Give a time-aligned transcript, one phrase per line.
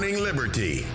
[0.00, 0.86] Morning Liberty.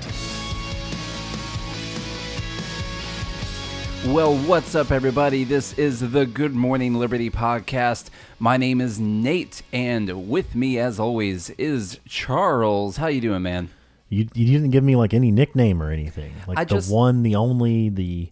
[4.08, 5.44] Well, what's up, everybody?
[5.44, 8.10] This is the Good Morning Liberty podcast.
[8.40, 12.98] My name is Nate, and with me, as always, is Charles.
[12.98, 13.70] How you doing, man?
[14.10, 16.34] You you didn't give me like any nickname or anything.
[16.48, 18.32] Like I the just- one, the only, the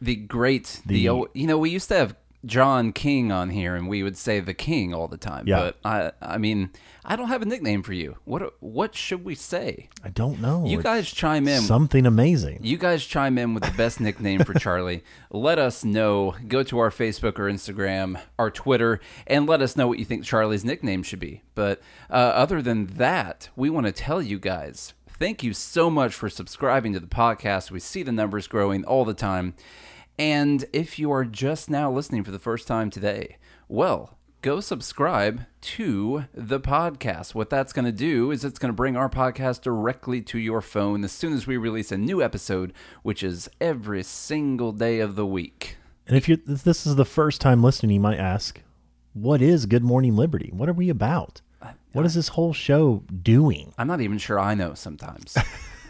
[0.00, 2.16] The great, the, The- you know, we used to have
[2.46, 5.46] John King on here, and we would say the King all the time.
[5.46, 5.56] Yeah.
[5.56, 6.70] But I, I mean,
[7.04, 8.16] I don't have a nickname for you.
[8.24, 9.88] What, what should we say?
[10.02, 10.66] I don't know.
[10.66, 11.62] You guys chime in.
[11.62, 12.60] something amazing.
[12.62, 15.04] You guys chime in with the best nickname for Charlie.
[15.30, 16.34] Let us know.
[16.48, 20.24] Go to our Facebook or Instagram, our Twitter, and let us know what you think
[20.24, 21.42] Charlie's nickname should be.
[21.54, 26.14] But uh, other than that, we want to tell you guys thank you so much
[26.14, 27.70] for subscribing to the podcast.
[27.70, 29.54] We see the numbers growing all the time.
[30.18, 33.36] And if you are just now listening for the first time today,
[33.68, 37.34] well, go subscribe to the podcast.
[37.34, 40.60] What that's going to do is it's going to bring our podcast directly to your
[40.60, 45.16] phone as soon as we release a new episode, which is every single day of
[45.16, 45.78] the week.
[46.06, 48.60] and if you this is the first time listening, you might ask,
[49.14, 50.50] "What is Good Morning Liberty?
[50.52, 51.40] What are we about?
[51.92, 55.36] What is this whole show doing?" I'm not even sure I know sometimes.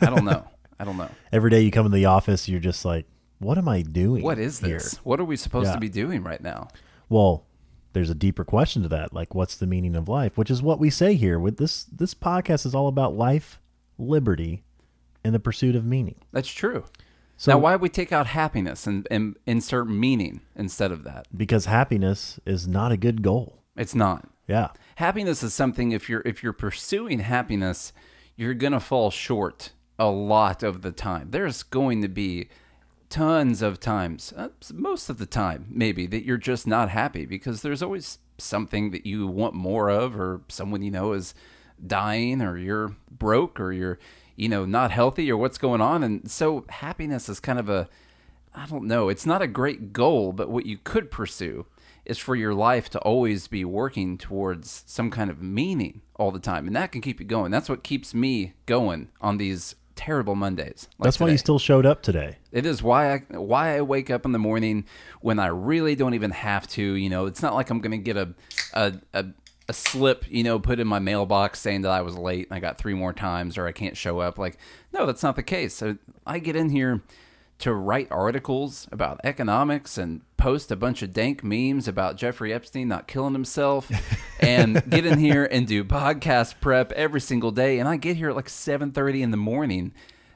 [0.00, 0.44] I don't know.
[0.78, 1.10] I don't know.
[1.32, 3.06] Every day you come into the office, you're just like,
[3.38, 4.22] "What am I doing?
[4.22, 4.94] What is here?" this?
[5.04, 5.74] What are we supposed Yeah.
[5.74, 6.68] to be doing right now?
[7.08, 7.44] Well,
[7.92, 9.12] there's a deeper question to that.
[9.12, 10.36] Like, what's the meaning of life?
[10.36, 11.38] Which is what we say here.
[11.38, 13.60] With this, this podcast is all about life,
[13.98, 14.64] liberty,
[15.22, 16.16] and the pursuit of meaning.
[16.32, 16.84] That's true.
[17.36, 21.26] So- now, why we take out happiness and, and insert meaning instead of that?
[21.36, 23.58] Because happiness is not a good goal.
[23.76, 24.28] It's not.
[24.46, 24.68] Yeah.
[24.96, 27.94] happiness is something if you're if you're pursuing happiness
[28.36, 32.50] you're going to fall short a lot of the time there's going to be
[33.08, 37.62] tons of times uh, most of the time maybe that you're just not happy because
[37.62, 41.34] there's always something that you want more of or someone you know is
[41.84, 43.98] dying or you're broke or you're
[44.36, 47.88] you know not healthy or what's going on and so happiness is kind of a
[48.54, 49.08] I don't know.
[49.08, 51.66] It's not a great goal, but what you could pursue
[52.04, 56.38] is for your life to always be working towards some kind of meaning all the
[56.38, 56.66] time.
[56.66, 57.50] And that can keep you going.
[57.50, 60.88] That's what keeps me going on these terrible Mondays.
[60.98, 62.38] like That's why you still showed up today.
[62.52, 64.84] It is why I why I wake up in the morning
[65.20, 66.82] when I really don't even have to.
[66.82, 68.34] You know, it's not like I'm gonna get a
[68.72, 69.26] a a,
[69.68, 72.60] a slip, you know, put in my mailbox saying that I was late and I
[72.60, 74.38] got three more times or I can't show up.
[74.38, 74.58] Like,
[74.92, 75.74] no, that's not the case.
[75.74, 75.96] So
[76.26, 77.02] I get in here
[77.64, 82.88] to write articles about economics and post a bunch of dank memes about Jeffrey Epstein
[82.88, 83.90] not killing himself
[84.40, 88.28] and get in here and do podcast prep every single day and I get here
[88.28, 89.94] at like 7:30 in the morning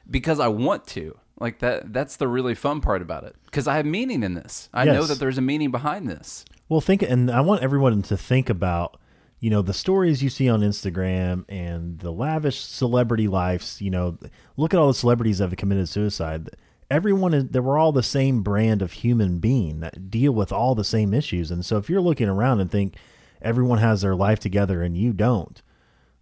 [0.09, 1.19] because I want to.
[1.39, 4.67] Like that that's the really fun part about it because I have meaning in this.
[4.73, 6.45] I know that there's a meaning behind this.
[6.67, 8.99] Well, think, and I want everyone to think about,
[9.39, 13.81] you know, the stories you see on Instagram and the lavish celebrity lives.
[13.81, 14.17] You know,
[14.57, 16.49] look at all the celebrities that have committed suicide.
[16.89, 20.83] Everyone is, We're all the same brand of human being that deal with all the
[20.83, 21.51] same issues.
[21.51, 22.95] And so if you're looking around and think
[23.41, 25.61] everyone has their life together and you don't,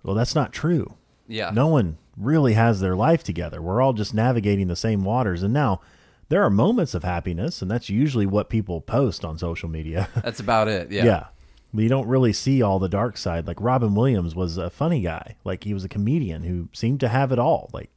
[0.04, 0.96] well, that's not true.
[1.28, 1.52] Yeah.
[1.52, 3.62] No one really has their life together.
[3.62, 5.44] We're all just navigating the same waters.
[5.44, 5.82] And now
[6.30, 10.10] there are moments of happiness, and that's usually what people post on social media.
[10.24, 10.92] That's about it.
[10.92, 11.06] Yeah.
[11.06, 11.26] Yeah.
[11.74, 13.48] But you don't really see all the dark side.
[13.48, 15.36] Like Robin Williams was a funny guy.
[15.44, 17.70] Like he was a comedian who seemed to have it all.
[17.74, 17.90] Like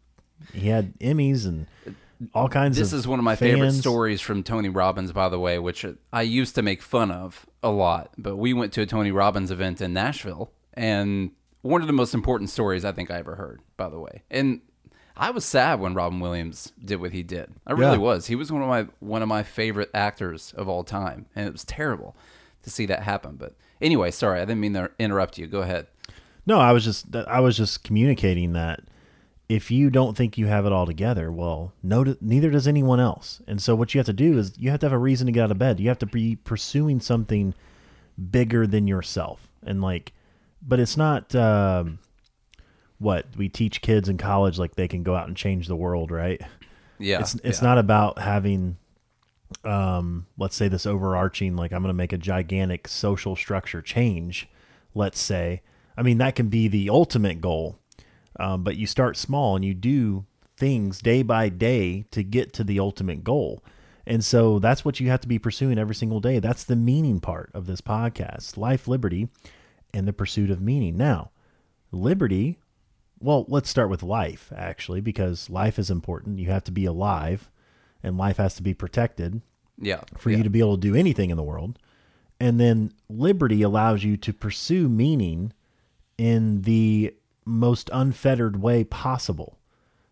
[0.52, 1.66] he had Emmys and
[2.34, 5.38] all kinds of This is one of my favorite stories from Tony Robbins, by the
[5.38, 8.12] way, which I used to make fun of a lot.
[8.18, 11.30] But we went to a Tony Robbins event in Nashville, and
[11.62, 14.22] one of the most important stories I think I ever heard, by the way.
[14.30, 14.60] And
[15.16, 17.52] I was sad when Robin Williams did what he did.
[17.66, 17.98] I really Yeah.
[17.98, 18.26] was.
[18.26, 21.52] He was one of my one of my favorite actors of all time, and it
[21.52, 22.16] was terrible
[22.62, 23.36] to see that happen.
[23.36, 25.46] But anyway, sorry, I didn't mean to interrupt you.
[25.46, 25.86] Go ahead.
[26.46, 28.80] No, I was just I was just communicating that
[29.50, 33.42] if you don't think you have it all together, well, no, neither does anyone else.
[33.48, 35.32] And so what you have to do is you have to have a reason to
[35.32, 35.80] get out of bed.
[35.80, 37.52] You have to be pursuing something
[38.30, 39.48] bigger than yourself.
[39.64, 40.12] And like,
[40.62, 41.98] but it's not um,
[43.00, 46.12] what we teach kids in college like they can go out and change the world,
[46.12, 46.40] right?
[47.00, 47.68] Yeah, it's it's yeah.
[47.68, 48.76] not about having
[49.64, 54.48] um let's say this overarching like i'm going to make a gigantic social structure change
[54.94, 55.60] let's say
[55.96, 57.79] i mean that can be the ultimate goal
[58.40, 60.24] um, but you start small and you do
[60.56, 63.62] things day by day to get to the ultimate goal
[64.06, 67.20] and so that's what you have to be pursuing every single day that's the meaning
[67.20, 69.28] part of this podcast life liberty
[69.94, 71.30] and the pursuit of meaning now
[71.92, 72.58] liberty
[73.20, 76.38] well, let's start with life, actually, because life is important.
[76.38, 77.50] You have to be alive,
[78.02, 79.42] and life has to be protected
[79.78, 80.38] yeah, for yeah.
[80.38, 81.78] you to be able to do anything in the world.
[82.40, 85.52] And then liberty allows you to pursue meaning
[86.16, 87.14] in the
[87.44, 89.58] most unfettered way possible.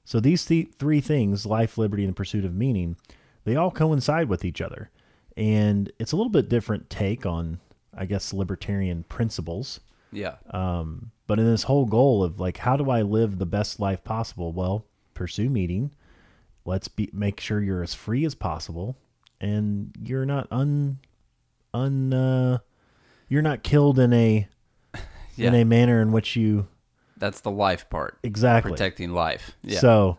[0.05, 2.97] So these th- three things life, liberty, and the pursuit of meaning
[3.45, 4.91] they all coincide with each other.
[5.37, 7.61] And it's a little bit different take on,
[7.97, 9.81] I guess, libertarian principles.
[10.13, 10.37] Yeah.
[10.51, 14.03] Um, but in this whole goal of like, how do I live the best life
[14.03, 14.53] possible?
[14.53, 14.85] Well,
[15.15, 15.91] pursue meaning.
[16.65, 18.97] Let's be make sure you're as free as possible,
[19.41, 20.99] and you're not un
[21.73, 22.59] un uh,
[23.29, 24.49] you're not killed in a
[25.37, 25.49] Yeah.
[25.49, 26.67] in a manner in which you
[27.19, 28.19] That's the life part.
[28.23, 28.73] exactly.
[28.73, 29.53] Protecting life.
[29.63, 29.81] Yeah.
[29.81, 30.19] So,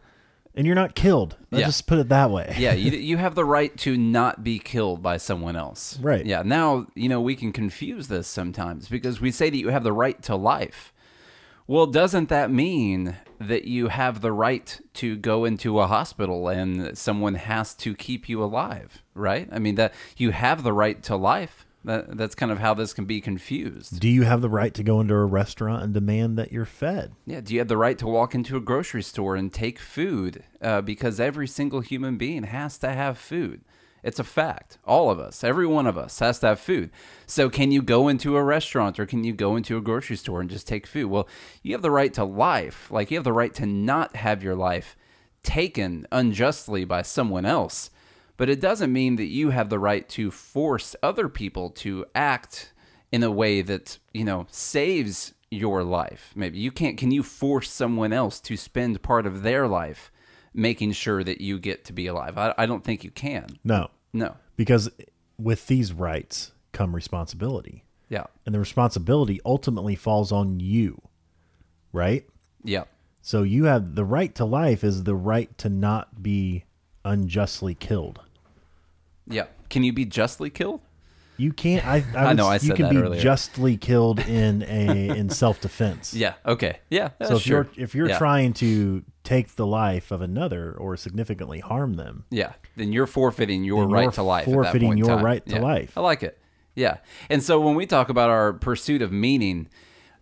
[0.56, 1.38] and you're not killed.
[1.52, 1.68] Let's Yeah.
[1.68, 2.56] just put it that way.
[2.58, 5.98] yeah, you, you have the right to not be killed by someone else.
[6.00, 6.26] Right.
[6.26, 6.42] Yeah.
[6.44, 9.94] Now, you know, we can confuse this sometimes because we say that you have the
[9.94, 10.94] right to life.
[11.68, 16.98] Well, doesn't that mean that you have the right to go into a hospital and
[16.98, 19.48] someone has to keep you alive, right?
[19.52, 21.66] I mean that you have the right to life.
[21.86, 24.00] That that's kind of how this can be confused.
[24.00, 27.14] Do you have the right to go into a restaurant and demand that you're fed?
[27.26, 30.44] Yeah, do you have the right to walk into a grocery store and take food?
[30.62, 33.62] Uh, because every single human being has to have food.
[34.04, 34.78] It's a fact.
[34.86, 36.90] All of us, every one of us has to have food.
[37.26, 40.42] So, can you go into a restaurant or can you go into a grocery store
[40.42, 41.08] and just take food?
[41.08, 41.28] Well,
[41.64, 42.90] you have the right to life.
[42.92, 44.96] Like, you have the right to not have your life
[45.44, 47.90] taken unjustly by someone else.
[48.40, 52.74] But it doesn't mean that you have the right to force other people to act
[53.12, 56.32] in a way that, you know, saves your life.
[56.36, 60.10] Maybe you can't, can you force someone else to spend part of their life
[60.54, 62.38] making sure that you get to be alive?
[62.38, 63.46] I, I don't think you can.
[63.66, 64.38] No, No.
[64.56, 64.90] because
[65.38, 68.28] with these rights come responsibility, Yeah.
[68.46, 71.02] and the responsibility ultimately falls on you,
[71.92, 72.26] right?
[72.64, 72.86] Yeah.
[73.22, 76.64] So you have the right to life is the right to not be
[77.04, 78.22] unjustly killed.
[79.30, 79.46] Yeah.
[79.70, 80.82] Can you be justly killed?
[81.38, 81.86] You can't.
[81.86, 83.22] I, I, I know, I you can that be earlier.
[83.22, 86.14] justly killed in a in self defense.
[86.14, 86.34] Yeah.
[86.46, 86.80] Okay.
[86.90, 87.10] Yeah.
[87.26, 87.70] So if sure.
[87.76, 88.18] you're if you're Yeah.
[88.18, 93.64] trying to take the life of another or significantly harm them, Yeah, then you're forfeiting
[93.64, 94.42] your right you're to life.
[94.42, 95.62] at that forfeiting your right to Yeah.
[95.62, 95.98] life.
[95.98, 96.38] I like it.
[96.76, 96.98] Yeah,
[97.30, 99.68] and so when we talk about our pursuit of meaning,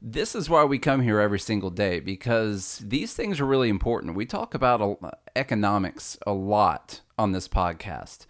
[0.01, 4.15] this is why we come here every single day because these things are really important.
[4.15, 8.25] We talk about uh, economics a lot on this podcast.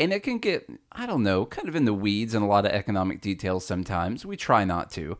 [0.00, 2.64] And it can get, I don't know, kind of in the weeds and a lot
[2.64, 4.24] of economic details sometimes.
[4.24, 5.18] We try not to.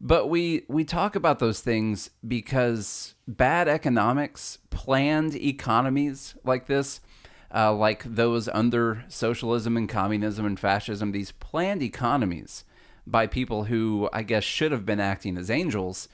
[0.00, 7.00] But we we talk about those things because bad economics, planned economies like this,
[7.54, 12.64] uh, like those under socialism and communism and fascism, these planned economies
[13.06, 16.08] by people who I guess should have been acting as angels,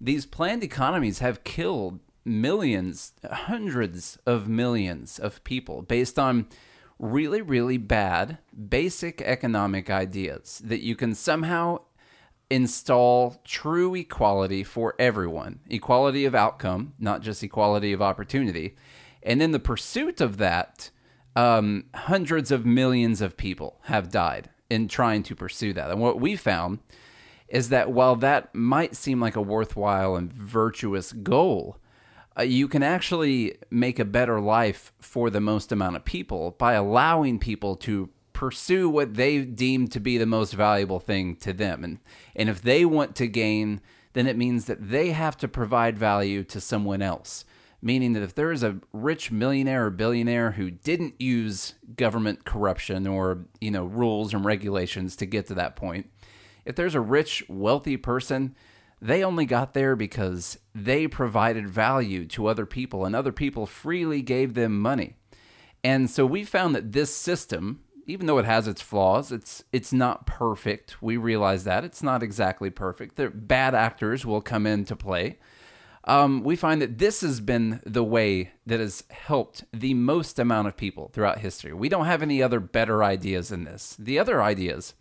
[0.00, 6.46] these planned economies have killed millions, hundreds of millions of people based on
[6.98, 8.38] really, really bad
[8.68, 11.78] basic economic ideas that you can somehow
[12.50, 18.76] install true equality for everyone equality of outcome, not just equality of opportunity.
[19.22, 20.90] And in the pursuit of that,
[21.34, 25.90] um, hundreds of millions of people have died in trying to pursue that.
[25.90, 26.78] And what we found
[27.48, 31.78] is that while that might seem like a worthwhile and virtuous goal,
[32.38, 36.74] uh, you can actually make a better life for the most amount of people by
[36.74, 41.84] allowing people to pursue what they deem to be the most valuable thing to them.
[41.84, 41.98] And
[42.34, 43.80] and if they want to gain,
[44.12, 47.44] then it means that they have to provide value to someone else.
[47.80, 53.06] Meaning that if there is a rich millionaire or billionaire who didn't use government corruption
[53.06, 56.08] or, you know, rules and regulations to get to that point,
[56.64, 58.54] if there's a rich, wealthy person,
[59.04, 64.22] they only got there because they provided value to other people and other people freely
[64.22, 65.14] gave them money.
[65.84, 69.92] And so we found that this system, even though it has its flaws, it's it's
[69.92, 71.02] not perfect.
[71.02, 73.16] We realize that it's not exactly perfect.
[73.16, 75.38] The bad actors will come into play.
[76.04, 80.68] Um, we find that this has been the way that has helped the most amount
[80.68, 81.74] of people throughout history.
[81.74, 83.96] We don't have any other better ideas than this.
[83.98, 84.94] The other ideas,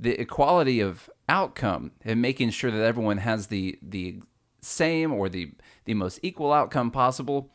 [0.00, 4.20] the equality of outcome and making sure that everyone has the the
[4.60, 5.52] same or the
[5.84, 7.50] the most equal outcome possible.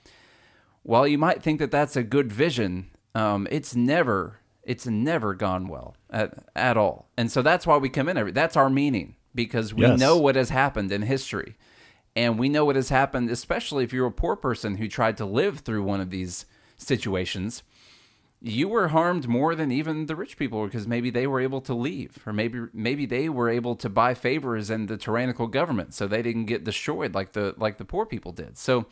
[0.84, 5.68] While you might think that that's a good vision, um, it's never it's never gone
[5.68, 7.10] well at, at all.
[7.18, 8.32] And so that's why we come in every.
[8.32, 10.00] That's our meaning because we Yes.
[10.00, 11.56] know what has happened in history,
[12.16, 15.26] and we know what has happened, especially if you're a poor person who tried to
[15.26, 16.46] live through one of these
[16.78, 17.64] situations
[18.46, 21.74] you were harmed more than even the rich people because maybe they were able to
[21.74, 26.06] leave or maybe maybe they were able to buy favors in the tyrannical government so
[26.06, 28.58] they didn't get destroyed like the like the poor people did.
[28.58, 28.86] So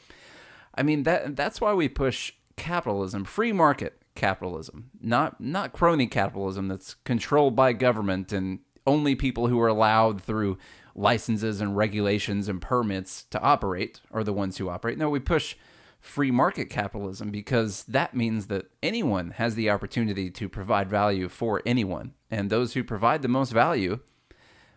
[0.74, 6.70] i mean that that's why we push capitalism free market capitalism not not crony capitalism
[6.70, 10.58] that's controlled by government and only people who are allowed through
[10.96, 14.98] licenses and regulations and permits to operate are the ones who operate.
[14.98, 15.56] No we push
[16.02, 21.62] free market capitalism because that means that anyone has the opportunity to provide value for
[21.66, 22.14] anyone.
[22.30, 24.00] And those who provide the most value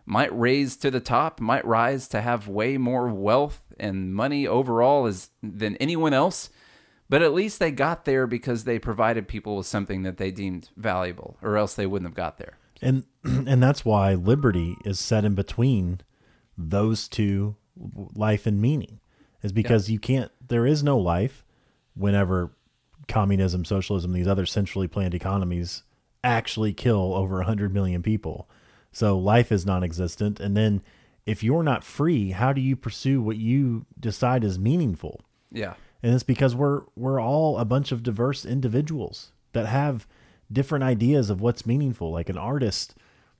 [0.05, 5.07] might raise to the top, might rise to have way more wealth and money overall
[5.07, 6.51] as than anyone else.
[7.09, 10.69] But at least they got there because they provided people with something that they deemed
[10.75, 12.57] valuable, or else they wouldn't have got there.
[12.81, 16.01] and and that's why liberty is set in between
[16.57, 17.55] those two
[18.15, 18.99] life and meaning
[19.45, 21.45] is because you can't there is no life
[21.95, 22.51] whenever
[23.07, 25.83] communism socialism these other centrally planned economies
[26.23, 28.49] actually kill over 100 million people.
[28.91, 30.39] So life is non-existent.
[30.39, 30.81] And then
[31.27, 35.21] if you're not free how do you pursue what you decide is meaningful?
[35.51, 35.75] Yeah.
[36.01, 40.07] and it's because we're we're all a bunch of diverse individuals that have
[40.51, 42.11] different ideas of what's meaningful.
[42.11, 42.95] Like an artist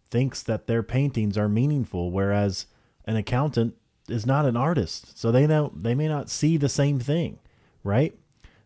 [0.07, 2.67] thinks that their paintings are meaningful whereas
[3.05, 3.73] an accountant
[4.09, 7.39] is not an artist so they don't they may not see the same thing
[7.83, 8.17] right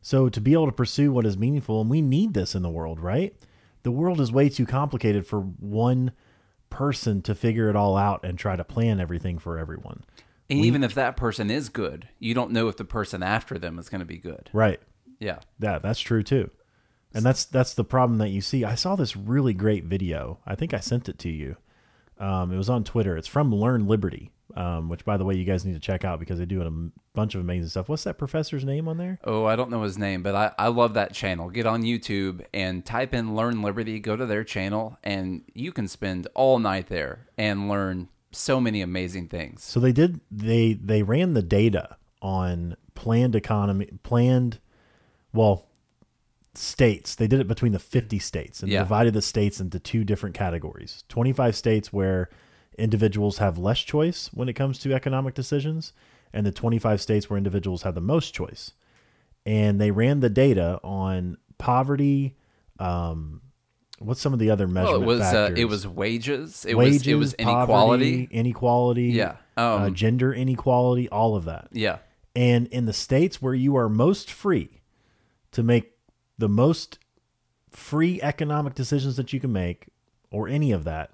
[0.01, 2.69] so to be able to pursue what is meaningful and we need this in the
[2.69, 3.35] world right
[3.83, 6.11] the world is way too complicated for one
[6.69, 10.03] person to figure it all out and try to plan everything for everyone
[10.49, 13.77] And even if that person is good, you don't know if the person after them
[13.79, 14.49] is going to be good.
[14.53, 14.79] right
[15.19, 15.39] Yeah.
[15.59, 16.49] Yeah, that's true too.
[17.13, 18.63] And that's that's the problem that you see.
[18.63, 20.39] I saw this really great video.
[20.45, 21.55] I think I sent it to you.
[22.19, 23.17] Um, it was on Twitter.
[23.17, 26.19] It's from Learn Liberty, um, which by the way you guys need to check out
[26.19, 26.71] because they do a
[27.15, 27.89] bunch of amazing stuff.
[27.89, 29.19] What's that professor's name on there?
[29.23, 31.49] Oh, I don't know his name, but I, I love that channel.
[31.49, 35.87] Get on YouTube and type in Learn Liberty, go to their channel, and you can
[35.87, 39.63] spend all night there and learn so many amazing things.
[39.63, 44.59] So they did they they ran the data on planned economy planned
[45.33, 45.65] well
[46.55, 47.15] states.
[47.15, 48.79] They did it between the 50 states and Yeah.
[48.79, 51.03] divided the states into two different categories.
[51.09, 52.29] 25 states where
[52.79, 55.93] individuals have less choice when it comes to economic decisions
[56.33, 58.73] and the 25 states where individuals have the most choice.
[59.45, 62.35] And they ran the data on poverty
[62.79, 63.41] um
[63.99, 66.65] what's some of the other Well, measurement it was uh, it was wages.
[66.65, 67.49] It wages, was it was poverty,
[68.13, 68.27] inequality.
[68.31, 69.35] inequality, Yeah.
[69.57, 71.67] uh, Um, gender inequality, all of that.
[71.73, 71.97] yeah.
[72.35, 74.81] And in the states where you are most free
[75.51, 75.91] to make
[76.37, 76.99] the most
[77.69, 79.87] free economic decisions that you can make,
[80.31, 81.11] or any of that,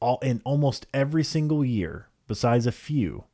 [0.00, 3.24] all in almost every single year, besides a few,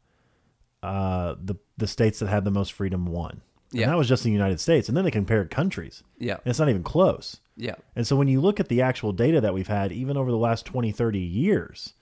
[0.83, 3.40] uh, the the states that had the most freedom won.
[3.73, 3.87] And Yeah.
[3.88, 4.88] that was just the United States.
[4.88, 6.04] And then they compared countries.
[6.18, 6.35] Yeah.
[6.35, 7.40] And it's not even close.
[7.56, 7.75] Yeah.
[7.97, 10.37] And so when you look at the actual data that we've had, even over the
[10.37, 11.94] last 20, 30 years,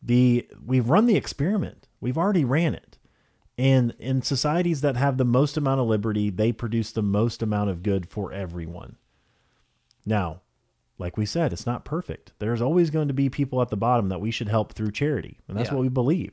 [0.00, 1.88] the we've run the experiment.
[2.00, 2.98] We've already ran it.
[3.56, 7.70] And in societies that have the most amount of liberty, they produce the most amount
[7.70, 8.96] of good for everyone.
[10.06, 10.42] Now,
[10.98, 12.32] like we said, it's not perfect.
[12.38, 15.38] There's always going to be people at the bottom that we should help through charity.
[15.46, 15.76] And that's Yeah.
[15.76, 16.32] what we believe.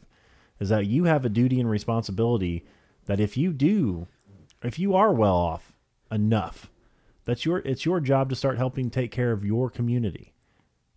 [0.60, 2.66] Is that you have a duty and responsibility
[3.06, 4.08] that if you do,
[4.64, 5.76] if you are well off
[6.12, 6.72] enough,
[7.26, 10.34] that's your it's your job to start helping take care of your community.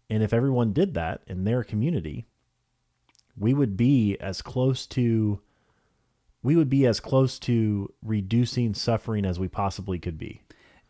[0.09, 2.27] And if everyone did that in their community,
[3.37, 5.41] we would be as close to
[6.43, 10.41] we would be as close to reducing suffering as we possibly could be.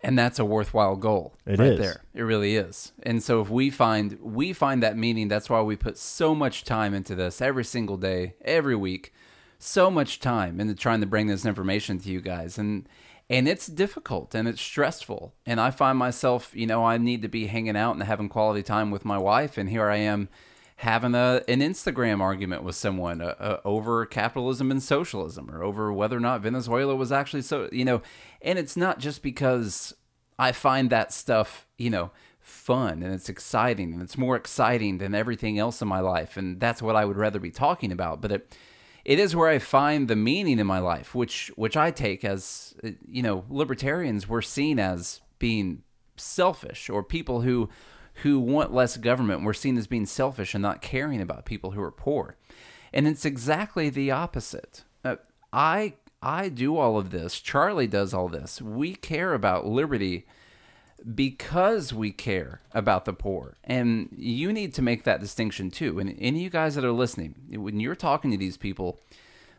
[0.02, 1.78] And that's a worthwhile goal It right is.
[1.78, 5.60] there it really is and so if we find we find that meaning that's why
[5.60, 9.12] we put so much time into this every single day every week
[9.58, 12.88] so much time into trying to bring this information to you guys and
[13.30, 17.28] and it's difficult and it's stressful and i find myself you know i need to
[17.28, 20.28] be hanging out and having quality time with my wife and here i am
[20.82, 25.92] having a an Instagram argument with someone uh, uh, over capitalism and socialism, or over
[25.92, 27.68] whether or not Venezuela was actually so.
[27.72, 28.02] You know,
[28.40, 29.94] and it's not just because
[30.38, 35.14] I find that stuff, you know, fun and it's exciting and it's more exciting than
[35.14, 38.20] everything else in my life, and that's what I would rather be talking about.
[38.20, 38.56] But it
[39.04, 42.74] it is where I find the meaning in my life, which which I take as
[43.06, 45.82] you know, libertarians were seen as being
[46.16, 47.68] selfish or people who
[48.22, 51.82] who want less government were seen as being selfish and not caring about people who
[51.82, 52.36] are poor.
[52.92, 54.84] And it's exactly the opposite.
[55.04, 55.16] Uh,
[55.52, 57.40] I I do all of this.
[57.40, 58.60] Charlie does all this.
[58.60, 60.26] We care about liberty
[61.14, 63.56] because we care about the poor.
[63.64, 65.98] And you need to make that distinction too.
[65.98, 69.00] And any of you guys that are listening, when you're talking to these people,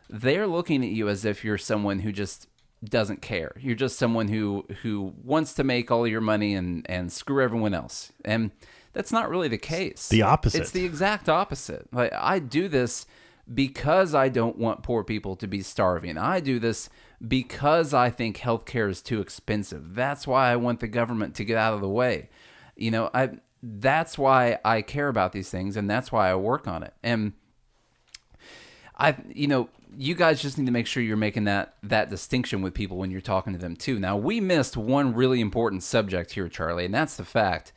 [0.08, 2.46] they're looking at you as if you're someone who just
[2.84, 3.52] doesn't care.
[3.58, 7.74] You're just someone who who wants to make all your money and and screw everyone
[7.74, 8.12] else.
[8.24, 8.50] And
[8.92, 10.08] that's not really the case.
[10.08, 10.60] the opposite.
[10.60, 11.92] It's the exact opposite.
[11.92, 13.06] Like I do this
[13.52, 16.16] because I don't want poor people to be starving.
[16.16, 16.88] I do this
[17.26, 19.94] because I think healthcare is too expensive.
[19.94, 22.30] That's why I want the government to get out of the way.
[22.76, 23.30] You know, I
[23.62, 26.94] that's why I care about these things and that's why I work on it.
[27.02, 27.32] And
[28.98, 32.62] I you know, you guys just need to make sure you're making that that distinction
[32.62, 33.98] with people when you're talking to them too.
[33.98, 37.72] Now, we missed one really important subject here, Charlie, and that's the fact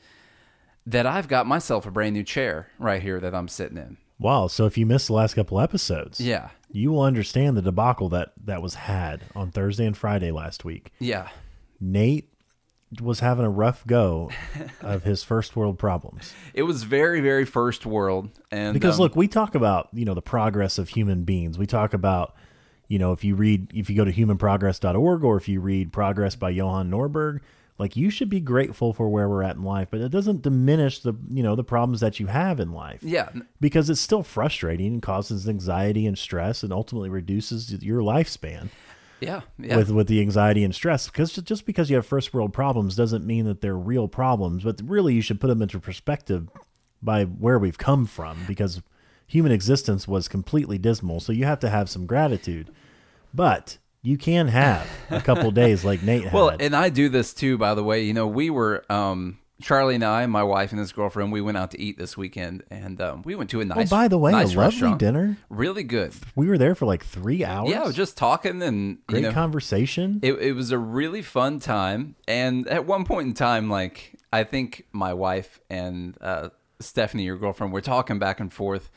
[0.86, 3.98] that I've got myself a brand new chair right here that I'm sitting in.
[4.20, 4.48] Wow.
[4.48, 6.50] So if you missed the last couple episodes, Yeah.
[6.72, 10.92] you will understand the debacle that that was had on Thursday and Friday last week.
[11.00, 11.30] Yeah.
[11.80, 12.30] Nate
[13.02, 14.30] was having a rough go
[14.82, 16.34] of his first world problems.
[16.54, 18.30] It was very, very first world.
[18.52, 21.58] And Because um, look, we talk about, you know, the progress of human beings.
[21.58, 22.36] We talk about,
[22.88, 26.36] you know, if you read if you go to humanprogress.org or if you read Progress
[26.36, 27.40] by Johan Norberg,
[27.80, 31.00] like you should be grateful for where we're at in life, but it doesn't diminish
[31.00, 33.02] the, you know, the problems that you have in life.
[33.02, 33.30] yeah.
[33.60, 38.70] Because it's still frustrating and causes anxiety and stress and ultimately reduces your lifespan.
[39.20, 39.42] Yeah.
[39.58, 39.78] Yeah.
[39.78, 43.26] with with the anxiety and stress because just because you have first world problems doesn't
[43.26, 46.50] mean that they're real problems but really you should put them into perspective
[47.02, 48.82] by where we've come from because
[49.26, 52.70] human existence was completely dismal so you have to have some gratitude
[53.34, 57.34] but you can have a couple days like Nate had Well, and I do this
[57.34, 58.04] too, by the way.
[58.04, 61.32] You know, we were um, Charlie and I, my wife and his girlfriend.
[61.32, 63.92] We went out to eat this weekend, and um, we went to a nice.
[63.92, 65.00] oh by the way nice a lovely restaurant.
[65.00, 66.14] dinner Really good.
[66.36, 70.20] we were there for like three hours Yeah, just talking and great you know, conversation
[70.22, 72.16] it, it was a really fun time.
[72.28, 76.50] And at one point in time, like I think my wife and uh,
[76.82, 78.90] Stephanie, your girlfriend, were talking back and forth,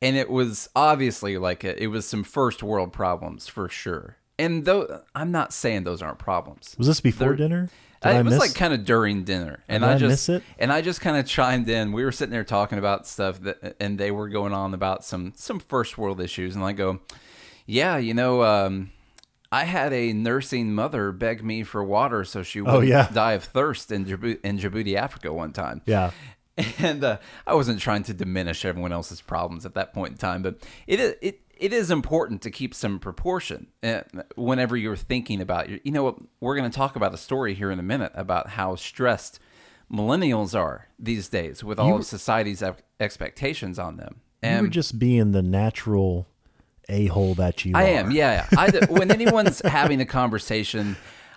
[0.00, 4.16] and it was obviously like a, it was some first world problems for sure.
[4.38, 7.70] And though I'm not saying those aren't problems, was this before They're- dinner
[8.02, 10.10] Did I it was miss- like kind of during dinner, and Did I I just
[10.10, 10.42] miss it?
[10.58, 11.90] and I just kind of chimed in.
[11.92, 15.32] We were sitting there talking about stuff that, and they were going on about some
[15.34, 17.00] some first world issues, and I go,
[17.66, 18.90] "Yeah, you know, um,
[19.50, 23.08] I had a nursing mother beg me for water so she wouldn't Oh, yeah.
[23.12, 26.12] die of thirst in Djibouti, in Djibouti, Africa, one time." yeah
[26.78, 30.42] and uh, I wasn't trying to diminish everyone else's problems at that point in time,
[30.42, 34.02] but it it it is important to keep some proportion uh,
[34.36, 35.78] whenever you're thinking about your.
[35.84, 36.16] You know what?
[36.40, 39.40] We're going to talk about a story here in a minute about how stressed
[39.92, 42.62] millennials are these days with all of society's
[43.00, 44.20] expectations on them.
[44.42, 46.26] you And were just being the natural
[46.88, 47.98] a-hole that you I are.
[47.98, 48.46] am, yeah.
[48.52, 48.58] yeah.
[48.58, 50.96] I, when anyone's having a conversation,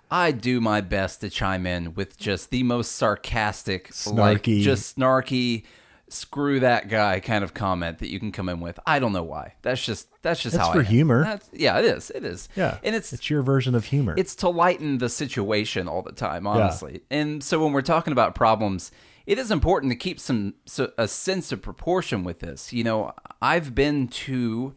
[0.09, 4.61] I do my best to chime in with just the most sarcastic, like Snarky.
[4.61, 5.63] just snarky,
[6.11, 8.79] screw that guy kind of comment that you can come in with.
[8.85, 9.53] I don't know why.
[9.61, 11.23] That's just that's just That's how for I humor.
[11.23, 12.09] That's, yeah, it is.
[12.11, 12.49] It is.
[12.55, 16.11] yeah and it's it's your version of humor it's to lighten the situation all the
[16.11, 17.01] time, honestly.
[17.09, 18.91] And so when we're talking about problems,
[19.25, 22.73] it is important to keep some so, a sense of proportion with this.
[22.73, 24.75] You know, I've been to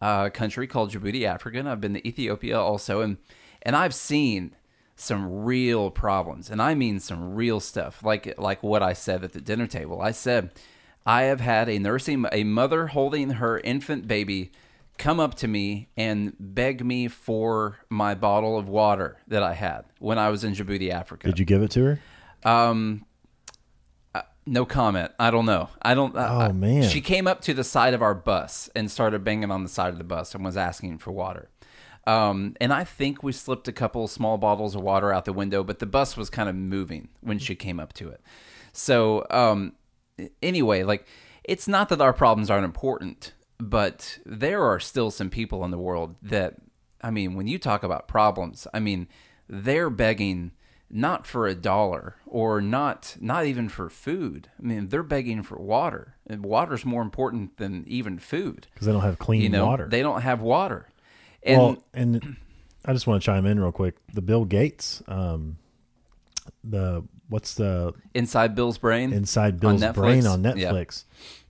[0.00, 3.16] a country called Djibouti, Africa, and I've been to Ethiopia also, and
[3.62, 4.54] and I've seen
[4.94, 9.32] some real problems, and I mean some real stuff, like like what I said at
[9.32, 10.00] the dinner table.
[10.00, 10.50] I said.
[11.06, 14.50] I have had a nursing a mother holding her infant baby
[14.98, 19.84] come up to me and beg me for my bottle of water that I had
[19.98, 21.28] when I was in Djibouti, Africa.
[21.28, 22.00] did you give it to her
[22.50, 23.04] Um,
[24.14, 25.12] uh, no comment.
[25.18, 25.68] I don't know.
[25.82, 26.16] I don't.
[26.16, 26.88] Uh, Oh, man.
[26.88, 29.90] She came up to the side of our bus and started banging on the side
[29.92, 31.50] of the bus and was asking for water.
[32.06, 35.62] Um, and I think we slipped a couple small bottles of water out the window,
[35.64, 38.20] but the bus was kind of moving when she came up to it.
[38.72, 39.72] So, um,
[40.42, 41.06] anyway, like
[41.44, 45.78] it's not that our problems aren't important, but there are still some people in the
[45.78, 46.56] world that,
[47.00, 49.08] I mean, when you talk about problems, I mean,
[49.48, 50.52] they're begging
[50.88, 54.48] not for a dollar or not not even for food.
[54.58, 56.16] I mean, they're begging for water.
[56.26, 58.66] And water's more important than even food.
[58.72, 60.88] because they don't have clean You know, water they don't have water.
[61.42, 62.36] And well, and
[62.84, 63.96] I just want to chime in real quick.
[64.12, 65.58] The Bill Gates, um,
[66.62, 70.30] the what's the inside Bill's brain, Inside On Bill's Brain Netflix?
[70.30, 70.70] on Yeah.
[70.72, 71.04] Netflix?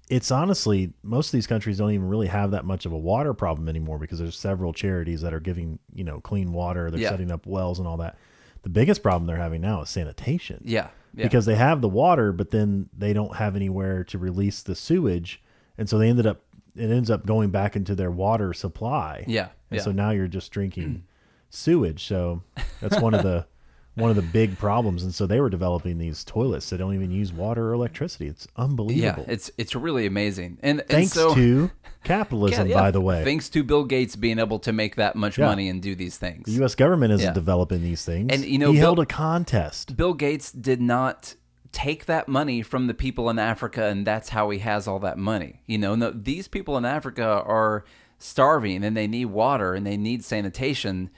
[0.09, 3.35] It's honestly most of these countries don't even really have that much of a water
[3.35, 6.91] problem anymore because there's several charities that are giving you know clean water.
[6.91, 7.11] They're Yeah.
[7.11, 8.17] setting up wells and all that.
[8.63, 10.61] The biggest problem they're having now is sanitation.
[10.65, 11.25] yeah, yeah.
[11.25, 15.43] because they have the water, but then they don't have anywhere to release the sewage,
[15.79, 16.43] and so they ended up
[16.77, 19.25] it ends up going back into their water supply.
[19.27, 19.83] Yeah, and yeah.
[19.83, 21.05] so now you're just drinking
[21.51, 22.05] sewage.
[22.07, 22.43] So
[22.81, 23.47] that's one of the
[23.97, 25.03] one of the big problems.
[25.03, 28.29] And so they were developing these toilets that don't even use water or electricity.
[28.29, 29.25] It's unbelievable.
[29.27, 30.59] yeah, it's it's really amazing.
[30.63, 31.71] And and Thanks so, to
[32.05, 33.25] capitalism, Yeah, yeah, by the way.
[33.25, 35.47] Thanks to Bill Gates being able to make that much Yeah.
[35.47, 36.45] money and do these things.
[36.47, 36.75] the U.S.
[36.75, 38.33] government isn't developing these things.
[38.33, 39.97] And, you know, he Bill- held a contest.
[39.97, 41.35] Bill Gates did not
[41.73, 45.19] take that money from the people in Africa, and that's how he has all that
[45.19, 45.61] money.
[45.67, 47.85] You know, no, these people in Africa are
[48.19, 51.11] starving and they need water and they need sanitation,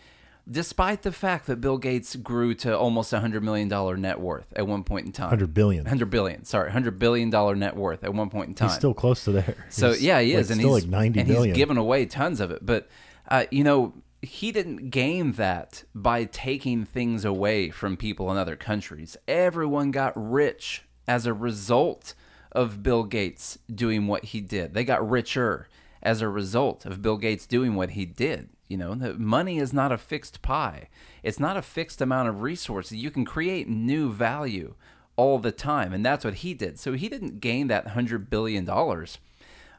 [0.50, 4.46] despite the fact that Bill Gates grew to almost a hundred million dollar net worth
[4.56, 5.28] at one point in time.
[5.28, 5.86] Hundred billion.
[5.86, 8.68] Hundred billion, sorry, hundred billion dollar net worth at one point in time.
[8.68, 9.66] He's still close to there.
[9.68, 11.48] So He's yeah, he like is, and still he's like ninety and billion.
[11.54, 12.64] he's given away tons of it.
[12.64, 12.88] But
[13.30, 18.56] Uh, you know, he didn't gain that by taking things away from people in other
[18.56, 19.16] countries.
[19.28, 22.14] Everyone got rich as a result
[22.52, 24.72] of Bill Gates doing what he did.
[24.74, 25.68] They got richer
[26.02, 28.48] as a result of Bill Gates doing what he did.
[28.68, 30.88] You know, money is not a fixed pie.
[31.22, 32.98] It's not a fixed amount of resources.
[32.98, 34.74] You can create new value
[35.16, 36.78] all the time, and that's what he did.
[36.78, 39.18] So he didn't gain that 100 billion dollars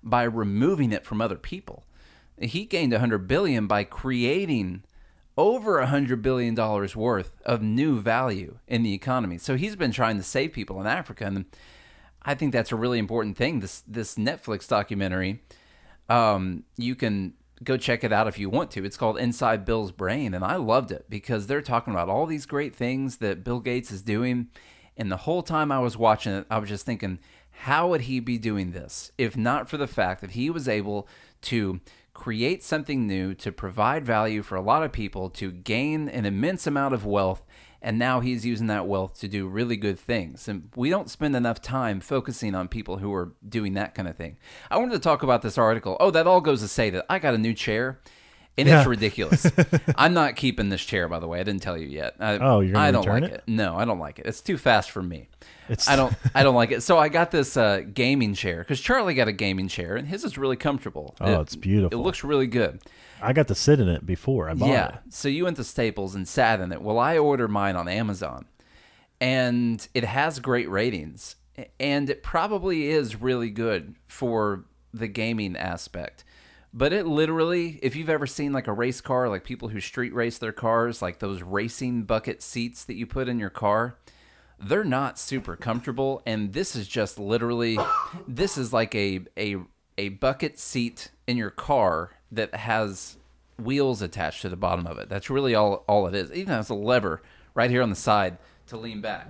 [0.04, 1.84] by removing it from other people.
[2.39, 4.84] He gained 100 billion by creating
[5.38, 9.38] over 100 billion dollars worth of new value in the economy.
[9.38, 11.45] So he's been trying to save people in Africa and
[12.21, 13.62] I think that's a really important thing.
[13.62, 15.41] This this Netflix documentary
[16.10, 18.86] um, you can go check it out if you want to.
[18.86, 22.45] It's called Inside Bill's Brain, and I loved it because they're talking about all these
[22.45, 24.48] great things that Bill Gates is doing.
[24.98, 27.19] And the whole time I was watching it, I was just thinking,
[27.52, 31.08] how would he be doing this if not for the fact that he was able
[31.43, 31.80] to
[32.13, 36.67] create something new, to provide value for a lot of people, to gain an immense
[36.67, 37.45] amount of wealth,
[37.82, 40.48] and now he's using that wealth to do really good things.
[40.48, 44.15] And we don't spend enough time focusing on people who are doing that kind of
[44.15, 44.38] thing.
[44.70, 45.96] I wanted to talk about this article.
[46.00, 48.00] Oh, that all goes to say that I got a new chair.
[48.58, 48.80] And Yeah.
[48.80, 49.50] it's ridiculous.
[49.96, 51.39] I'm not keeping this chair, by the way.
[51.39, 52.15] I didn't tell you yet.
[52.20, 53.36] I, Oh, you're gonna I don't return like it?
[53.36, 53.44] it?
[53.48, 54.26] No, I don't like it.
[54.26, 55.30] It's too fast for me.
[55.70, 56.13] It's- I don't.
[56.36, 56.84] I don't like it.
[56.84, 60.26] So I got this uh, gaming chair because Charlie got a gaming chair, and his
[60.26, 61.15] is really comfortable.
[61.22, 61.98] Oh, It- it's beautiful.
[61.98, 62.82] It looks really good.
[63.21, 64.88] I got to sit in it before I bought Yeah.
[64.88, 64.91] it.
[64.93, 64.99] Yeah.
[65.10, 66.82] So you went to Staples and sat in it.
[66.82, 68.45] Well, I ordered mine on Amazon,
[69.21, 71.36] and it has great ratings,
[71.79, 76.23] and it probably is really good for the gaming aspect.
[76.73, 80.13] But it literally, if you've ever seen like a race car, like people who street
[80.13, 83.97] race their cars, like those racing bucket seats that you put in your car,
[84.60, 86.21] they're not super comfortable.
[86.27, 87.77] And this is just literally,
[88.27, 89.58] this is like a a
[89.97, 93.18] a bucket seat in your car that has
[93.58, 95.10] wheels attached to the bottom of it.
[95.10, 96.32] That's really all all it is.
[96.32, 97.22] Even has a lever
[97.54, 98.38] right here on the side
[98.68, 99.30] to lean back.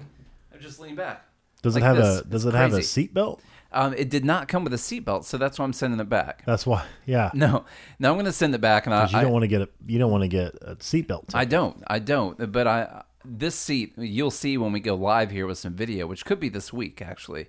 [0.53, 1.25] I just lean back.
[1.61, 2.19] Does like it have this.
[2.21, 3.39] a Does It's it have a seatbelt?
[3.71, 6.43] Um, it did not come with a seatbelt, so that's why I'm sending it back.
[6.45, 6.85] That's why.
[7.05, 7.29] Yeah.
[7.35, 7.65] No,
[7.99, 9.69] no, I'm going to send it back, and I, you don't want to get a
[9.85, 11.35] you don't want to get a seatbelt.
[11.35, 12.51] I don't, I don't.
[12.51, 16.25] But I, this seat, you'll see when we go live here with some video, which
[16.25, 17.47] could be this week actually.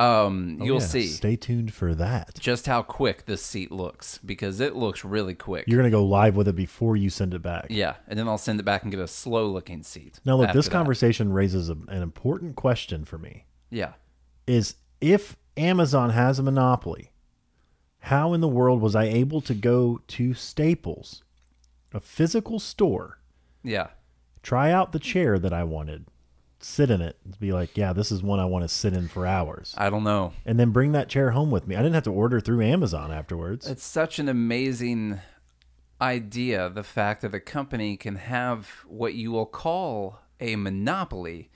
[0.00, 2.34] Um, you'll Oh, Yeah, see Stay tuned for that.
[2.40, 5.64] just how quick this seat looks because it looks really quick.
[5.68, 7.66] You're gonna go live with it before you send it back.
[7.68, 10.18] yeah, and then I'll send it back and get a slow looking seat.
[10.24, 10.72] Now look, this that.
[10.72, 13.44] conversation raises a, an important question for me.
[13.70, 13.92] Yeah,
[14.46, 17.10] Is if Amazon has a monopoly,
[18.04, 21.22] how in the world was I able to go to Staples,
[21.92, 23.18] a physical store,
[23.62, 23.88] yeah.
[24.42, 26.06] try out the chair that I wanted,
[26.62, 29.08] sit in it, and be like, yeah, this is one I want to sit in
[29.08, 30.32] for hours, I don't know.
[30.44, 31.74] and then bring that chair home with me.
[31.76, 33.66] I didn't have to order through Amazon afterwards.
[33.66, 35.20] It's such an amazing
[36.00, 41.50] idea the fact that a company can have what you will call a monopoly,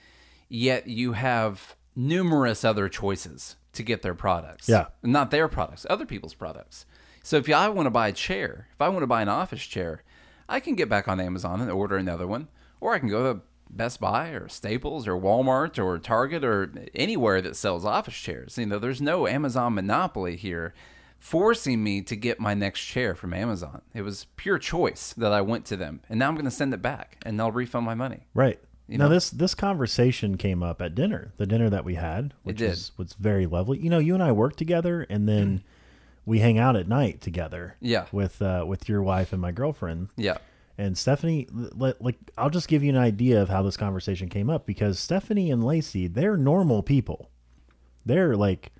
[0.48, 4.68] yet you have numerous other choices to get their products.
[4.68, 4.86] Yeah.
[5.02, 6.86] Not their products, other people's products.
[7.22, 9.64] So if I want to buy a chair, if I want to buy an office
[9.64, 10.02] chair,
[10.48, 12.48] I can get back on Amazon and order another one,
[12.80, 13.40] or I can go to
[13.76, 18.56] Best Buy or Staples or Walmart or Target or anywhere that sells office chairs.
[18.58, 20.74] You know, there's no Amazon monopoly here
[21.18, 23.80] forcing me to get my next chair from Amazon.
[23.94, 26.74] It was pure choice that I went to them, and now I'm going to send
[26.74, 28.26] it back, and they'll refund my money.
[28.34, 28.60] Right.
[28.88, 29.14] You now know?
[29.14, 32.68] this this conversation came up at dinner, the dinner that we had, which did.
[32.68, 33.78] was was very lovely.
[33.78, 35.64] You know, you and I work together, and then
[36.26, 37.76] we hang out at night together.
[37.80, 38.04] Yeah.
[38.12, 40.08] With uh, with your wife and my girlfriend.
[40.16, 40.36] Yeah,
[40.76, 44.66] And Stephanie, like, I'll just give you an idea of how this conversation came up
[44.66, 47.30] because Stephanie and Lacey, they're normal people.
[48.04, 48.72] They're like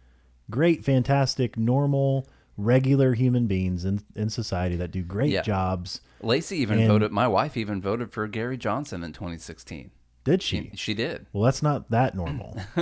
[0.50, 2.26] great, fantastic, normal,
[2.56, 5.42] regular human beings in, in society that do great Yeah.
[5.42, 6.00] jobs.
[6.20, 7.12] Lacey even And- voted.
[7.12, 9.90] My wife even voted for Gary Johnson in 2016.
[10.24, 10.70] Did she?
[10.74, 11.26] She did.
[11.34, 12.56] Well, that's not that normal.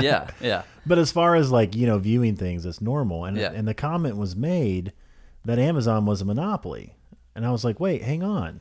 [0.00, 3.24] yeah, yeah, but as far as like, you know, viewing things, it's normal.
[3.24, 3.52] And, Yeah.
[3.52, 4.92] and the comment was made
[5.46, 6.94] that Amazon was a monopoly.
[7.34, 8.60] And I was like, wait, hang on.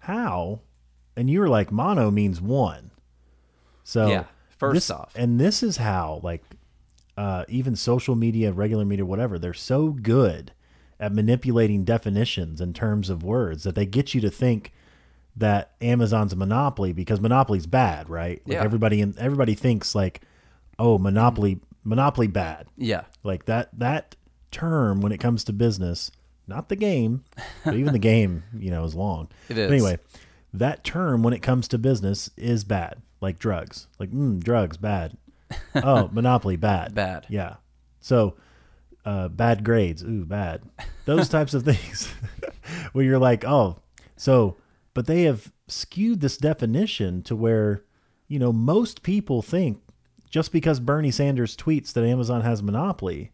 [0.00, 0.60] How?
[1.16, 2.90] And you were like, mono means one.
[3.84, 4.24] So Yeah,
[4.58, 5.12] first this- off.
[5.16, 6.42] and this is how like
[7.16, 10.52] uh, even social media, regular media, whatever, they're so good
[10.98, 14.72] at manipulating definitions in terms of words that they get you to think
[15.36, 18.40] that Amazon's a monopoly because monopoly's bad, right?
[18.46, 18.62] Like Yeah.
[18.64, 20.22] everybody in everybody thinks like,
[20.78, 22.66] oh, monopoly, monopoly bad.
[22.76, 23.04] yeah.
[23.24, 24.16] Like that that
[24.50, 26.10] term when it comes to business,
[26.52, 27.24] not the game,
[27.64, 29.28] but even the game, you know, is long.
[29.48, 29.98] It But anyway,
[30.52, 33.88] that term when it comes to business is bad, like drugs.
[33.98, 35.16] Like mm, drugs bad.
[35.74, 36.94] Oh, monopoly bad.
[36.94, 37.26] Bad.
[37.28, 37.56] Yeah.
[38.00, 38.34] So
[39.04, 40.62] uh, bad grades, ooh, bad.
[41.06, 42.12] Those types of things.
[42.92, 43.78] where you're like, oh,
[44.16, 44.56] so,
[44.94, 47.84] but they have skewed this definition to where,
[48.28, 49.80] you know, most people think
[50.30, 53.32] just because Bernie Sanders tweets that Amazon has monopoly,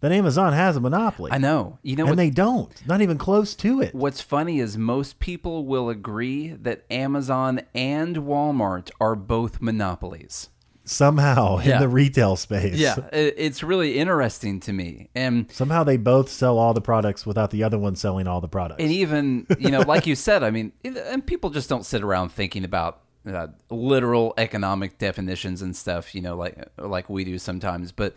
[0.00, 1.30] that Amazon has a monopoly.
[1.32, 1.78] I know.
[1.82, 2.86] You know and what, they don't.
[2.86, 3.94] Not even close to it.
[3.94, 10.48] what's funny is most people will agree that Amazon and Walmart are both monopolies.
[10.84, 12.74] Somehow in the retail space.
[12.74, 15.08] Yeah, it's really interesting to me.
[15.14, 18.48] And Somehow they both sell all the products without the other one selling all the
[18.48, 18.82] products.
[18.82, 22.30] and even you know, like you said, I mean, and people just don't sit around
[22.30, 26.12] thinking about uh, literal economic definitions and stuff.
[26.12, 27.92] You know, like like we do sometimes.
[27.92, 28.16] But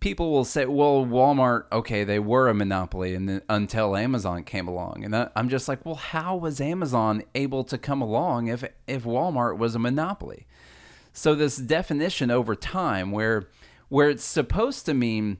[0.00, 4.68] people will say, "Well, Walmart, okay, they were a monopoly," and then until Amazon came
[4.68, 9.04] along, and I'm just like, "Well, how was Amazon able to come along if if
[9.04, 10.46] Walmart was a monopoly?"
[11.12, 13.48] So this definition over time where
[13.88, 15.38] where it's supposed to mean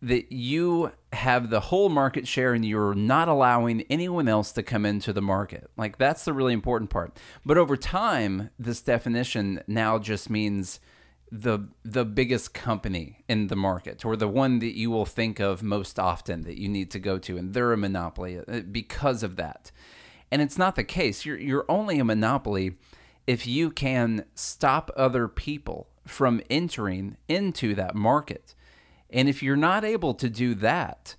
[0.00, 4.86] that you have the whole market share and you're not allowing anyone else to come
[4.86, 5.70] into the market.
[5.76, 7.16] Like that's the really important part.
[7.44, 10.78] But over time, this definition now just means
[11.30, 15.62] the the biggest company in the market or the one that you will think of
[15.62, 19.36] most often that you need to go to and they're a monopoly uh, because of
[19.36, 19.70] that.
[20.30, 21.24] And it's not the case.
[21.24, 22.76] You're you're only a monopoly
[23.26, 28.54] if you can stop other people from entering into that market.
[29.10, 31.14] And if you're not able to do that,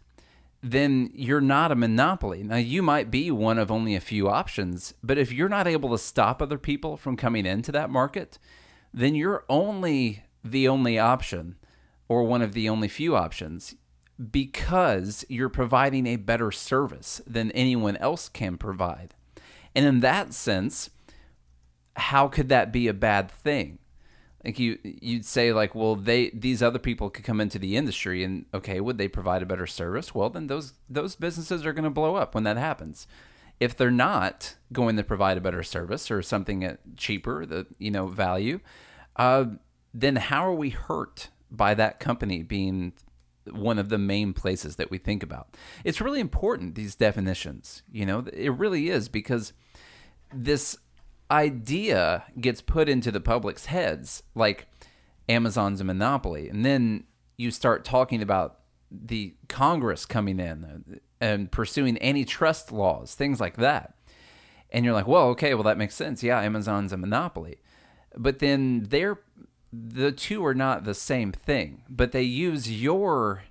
[0.61, 2.43] then you're not a monopoly.
[2.43, 5.89] Now, you might be one of only a few options, but if you're not able
[5.91, 8.37] to stop other people from coming into that market,
[8.93, 11.55] then you're only the only option
[12.07, 13.75] or one of the only few options
[14.31, 19.13] because you're providing a better service than anyone else can provide.
[19.75, 20.89] And in that sense,
[21.95, 23.79] how could that be a bad thing?
[24.43, 28.23] Like you, you'd say like, well, they these other people could come into the industry,
[28.23, 30.15] and okay, would they provide a better service?
[30.15, 33.05] Well, then those those businesses are going to blow up when that happens.
[33.59, 37.91] If they're not going to provide a better service or something at cheaper, the you
[37.91, 38.59] know value,
[39.15, 39.45] uh,
[39.93, 42.93] then how are we hurt by that company being
[43.51, 45.55] one of the main places that we think about?
[45.83, 47.83] It's really important these definitions.
[47.91, 49.53] You know, it really is because
[50.33, 50.77] this
[51.31, 54.67] idea gets put into the public's heads like
[55.27, 56.49] Amazon's a monopoly.
[56.49, 57.05] And then
[57.37, 58.59] you start talking about
[58.91, 63.95] the Congress coming in and pursuing antitrust laws, things like that.
[64.71, 66.23] And you're like, well, okay, well, that makes sense.
[66.23, 67.57] Yeah, Amazon's a monopoly.
[68.15, 69.19] But then they're
[69.71, 73.43] the two are not the same thing, but they use your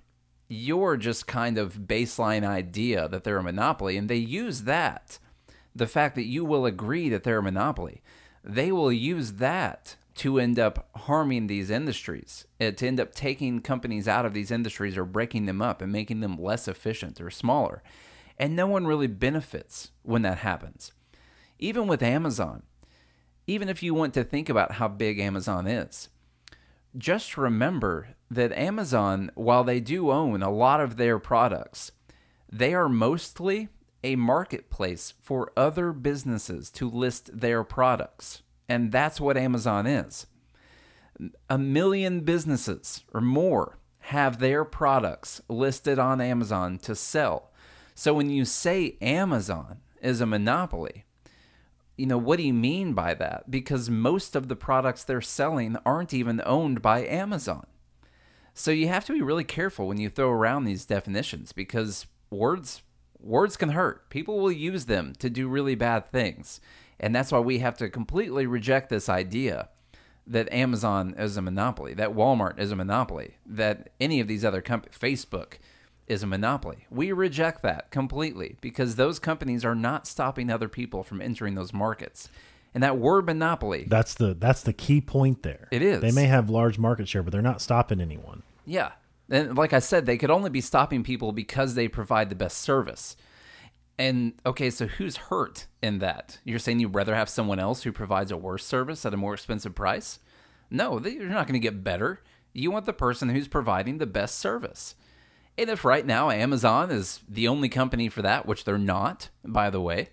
[0.49, 5.19] your just kind of baseline idea that they're a monopoly and they use that
[5.79, 8.03] the fact that you will agree that they're a monopoly,
[8.45, 13.61] they will use that to end up harming these industries, uh, to end up taking
[13.61, 17.31] companies out of these industries or breaking them up and making them less efficient or
[17.31, 17.83] smaller.
[18.39, 20.93] And no one really benefits when that happens.
[21.59, 22.63] Even with Amazon,
[23.47, 26.09] even if you want to think about how big Amazon is,
[26.97, 31.93] just remember that Amazon, while they do own a lot of their products,
[32.51, 33.69] they are mostly
[34.05, 38.43] a marketplace for other businesses to list their products.
[38.69, 40.27] And that's what Amazon is.
[41.49, 47.51] A million businesses or more have their products listed on Amazon to sell.
[47.95, 51.05] So when you say Amazon is a monopoly,
[51.97, 53.51] you know, what do you mean by that?
[53.51, 57.67] Because most of the products they're selling aren't even owned by Amazon.
[58.55, 62.83] So you have to be really careful when you throw around these definitions because words
[63.21, 64.09] words can hurt.
[64.11, 66.61] People will use them to do really bad things.
[67.01, 69.69] And that's why we have to completely reject this idea
[70.27, 74.61] that Amazon is a monopoly, that Walmart is a monopoly, that any of these other
[74.61, 75.55] companies, Facebook
[76.07, 76.87] is a monopoly.
[76.91, 81.73] We reject that completely because those companies are not stopping other people from entering those
[81.73, 82.29] markets.
[82.75, 85.69] And that word monopoly, That's the that's the key point there.
[85.71, 86.01] It is.
[86.01, 88.43] They may have large market share, but they're not stopping anyone.
[88.67, 88.93] Yeah.
[89.31, 92.59] And like I said, they could only be stopping people because they provide the best
[92.59, 93.17] service.
[93.99, 96.39] And okay, so who's hurt in that?
[96.45, 99.35] You're saying you'd rather have someone else who provides a worse service at a more
[99.35, 100.21] expensive price?
[100.71, 102.21] No, they- you're not going to get better.
[102.53, 104.95] You want the person who's providing the best service.
[105.57, 109.71] And if right now Amazon is the only company for that, which they're not, by
[109.71, 110.11] the way,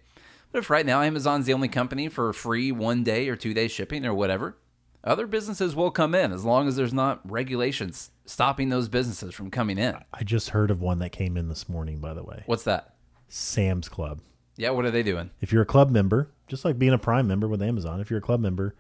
[0.52, 3.68] but if right now Amazon's the only company for free one day or two day
[3.68, 4.58] shipping or whatever,
[5.04, 9.52] other businesses will come in as long as there's not regulations stopping those businesses from
[9.52, 9.96] coming in.
[10.12, 12.42] I just heard of one that came in this morning, by the way.
[12.48, 12.95] What's that?
[13.28, 14.22] Sam's Club.
[14.58, 15.32] Yeah, what are they doing?
[15.42, 18.20] If you're a club member, just like being a Prime member with Amazon, if you're
[18.20, 18.76] a club member,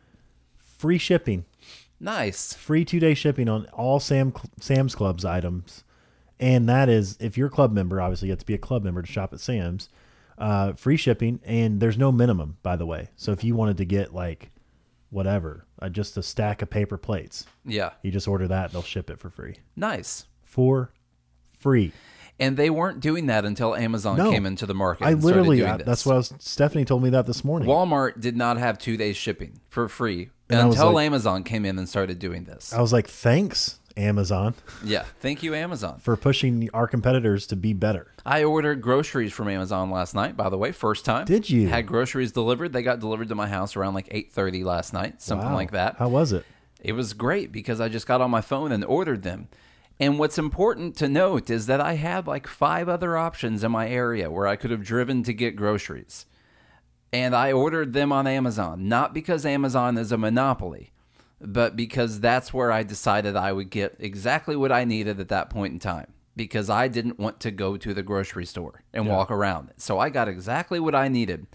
[0.57, 1.45] free shipping,
[1.99, 2.53] Nice.
[2.53, 5.83] free two day shipping on all Sam Sam's Club's items,
[6.39, 7.99] and that is if you're a club member.
[8.01, 9.89] Obviously, you have to be a club member to shop at Sam's.
[10.37, 13.09] Uh, free shipping, and there's no minimum, by the way.
[13.15, 14.51] So if you wanted to get like
[15.09, 17.91] whatever, uh, just a stack of paper plates, Yeah.
[18.01, 19.55] you just order that, they'll ship it for free.
[19.77, 20.25] Nice.
[20.43, 20.91] For
[21.57, 21.93] free.
[22.39, 24.29] And they weren't doing that until Amazon No.
[24.31, 25.05] came into the market.
[25.05, 27.67] I literally, doing I- that's what I was, Stephanie told me that this morning.
[27.69, 31.77] Walmart did not have two days shipping for free And until like- Amazon came in
[31.79, 32.73] and started doing this.
[32.73, 35.05] I was like, thanks, Amazon, Yeah.
[35.21, 35.99] Thank you, Amazon.
[36.01, 38.07] for pushing our competitors to be better.
[38.25, 41.23] I ordered groceries from Amazon last night, by the way, first time.
[41.25, 41.69] Did you?
[41.69, 42.73] Had groceries delivered.
[42.73, 45.55] They got delivered to my house around like 8:30 last night, something Wow.
[45.55, 45.95] like that.
[45.99, 46.43] How was it?
[46.83, 49.47] It was great because I just got on my phone and ordered them.
[49.99, 53.87] And what's important to note is that I had like five other options in my
[53.87, 56.25] area where I could have driven to get groceries.
[57.13, 60.91] And I ordered them on Amazon, not because Amazon is a monopoly,
[61.39, 65.49] but because that's where I decided I would get exactly what I needed at that
[65.49, 66.11] point in time.
[66.35, 69.71] Because I didn't want to go to the grocery store and walk around.
[69.77, 71.47] So I got exactly what I needed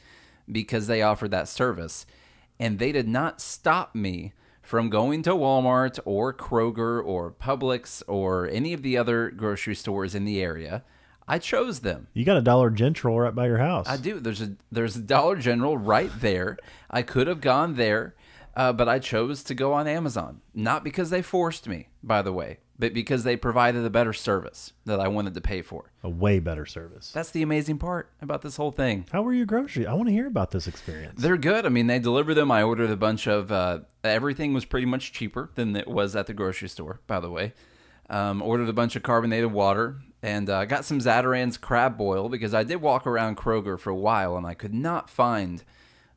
[0.51, 2.07] because they offered that service.
[2.59, 4.33] And they did not stop me
[4.71, 10.15] from going to Walmart or Kroger or Publix or any of the other grocery stores
[10.15, 10.85] in the area.
[11.27, 12.07] I chose them.
[12.15, 13.89] You got a Dollar General right by your house.
[13.89, 14.21] I do.
[14.21, 16.57] There's a there's a Dollar General right there.
[16.89, 18.15] I could have gone there,
[18.55, 20.41] uh, but I chose to go on Amazon.
[20.55, 24.73] Not because they forced me, by the way, but because they provided a better service
[24.87, 25.93] that I wanted to pay for.
[26.03, 27.13] A way better service.
[27.13, 29.07] That's the amazing part about this whole thing.
[29.13, 29.87] How were your groceries?
[29.87, 31.21] I want to hear about this experience.
[31.21, 31.67] They're good.
[31.67, 32.51] I mean, they deliver them.
[32.51, 33.53] I ordered a bunch of.
[33.53, 37.01] Uh, everything was pretty much cheaper than it was at the grocery store.
[37.07, 37.53] By the way,
[38.09, 42.55] um, ordered a bunch of carbonated water and uh, got some Zatarain's crab boil because
[42.55, 45.63] I did walk around Kroger for a while and I could not find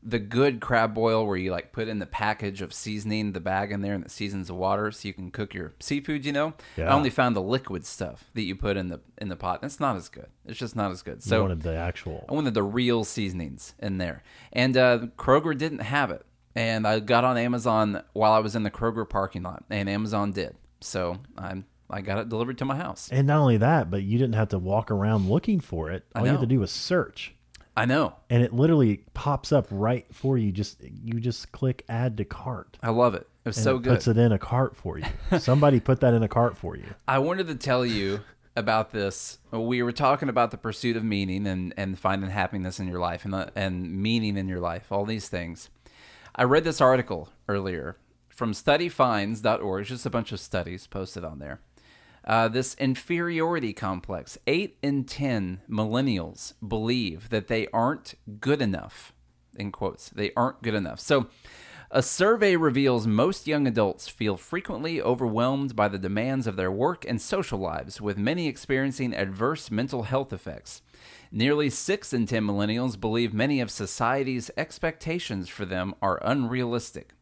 [0.06, 3.72] the good crab boil where you like put in the package of seasoning, the bag
[3.72, 6.26] in there, and it seasons the water so you can cook your seafood.
[6.26, 6.90] You know, Yeah.
[6.92, 9.60] I only found the liquid stuff that you put in the in the pot.
[9.64, 10.28] It's not as good.
[10.46, 11.24] It's just not as good.
[11.24, 12.26] So wanted the actual.
[12.30, 14.24] I wanted the real seasonings in there.
[14.52, 16.26] And uh, Kroger didn't have it.
[16.56, 20.32] And I got on Amazon while I was in the Kroger parking lot, and Amazon
[20.32, 20.56] did.
[20.82, 23.10] So I I got it delivered to my house.
[23.12, 26.04] And not only that, but you didn't have to walk around looking for it.
[26.16, 27.36] All you had to do was search.
[27.76, 28.16] I know.
[28.30, 30.52] And it literally pops up right for you.
[30.52, 32.78] Just you just click add to cart.
[32.84, 33.28] I love it.
[33.46, 33.94] It was And so it good.
[33.96, 35.06] Puts it in a cart for you.
[35.40, 36.86] Somebody put that in a cart for you.
[37.08, 38.22] I wanted to tell you
[38.56, 39.40] about this.
[39.52, 43.26] We were talking about the pursuit of meaning and, and finding happiness in your life
[43.26, 45.70] and, uh, and meaning in your life, all these things.
[46.36, 47.98] I read this article earlier
[48.30, 51.60] from studyfinds.org, it's just a bunch of studies posted on there.
[52.26, 54.38] Uh, this inferiority complex.
[54.48, 59.14] Eight in 10 millennials believe that they aren't good enough.
[59.56, 61.00] In quotes, they aren't good enough.
[61.00, 61.28] So,
[61.96, 67.06] a survey reveals most young adults feel frequently overwhelmed by the demands of their work
[67.08, 70.82] and social lives, with many experiencing adverse mental health effects.
[71.32, 77.14] Nearly 6 in 10 millennials believe many of society's expectations for them are unrealistic.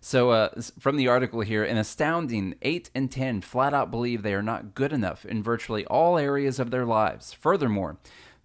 [0.00, 4.34] So, uh, from the article here, an astounding 8 in 10 flat out believe they
[4.34, 7.32] are not good enough in virtually all areas of their lives.
[7.32, 7.98] Furthermore,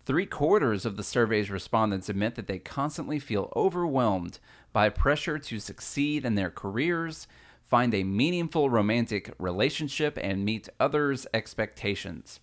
[0.06, 4.40] three quarters of the survey's respondents admit that they constantly feel overwhelmed
[4.72, 7.28] by pressure to succeed in their careers,
[7.64, 12.40] find a meaningful romantic relationship, and meet others' expectations.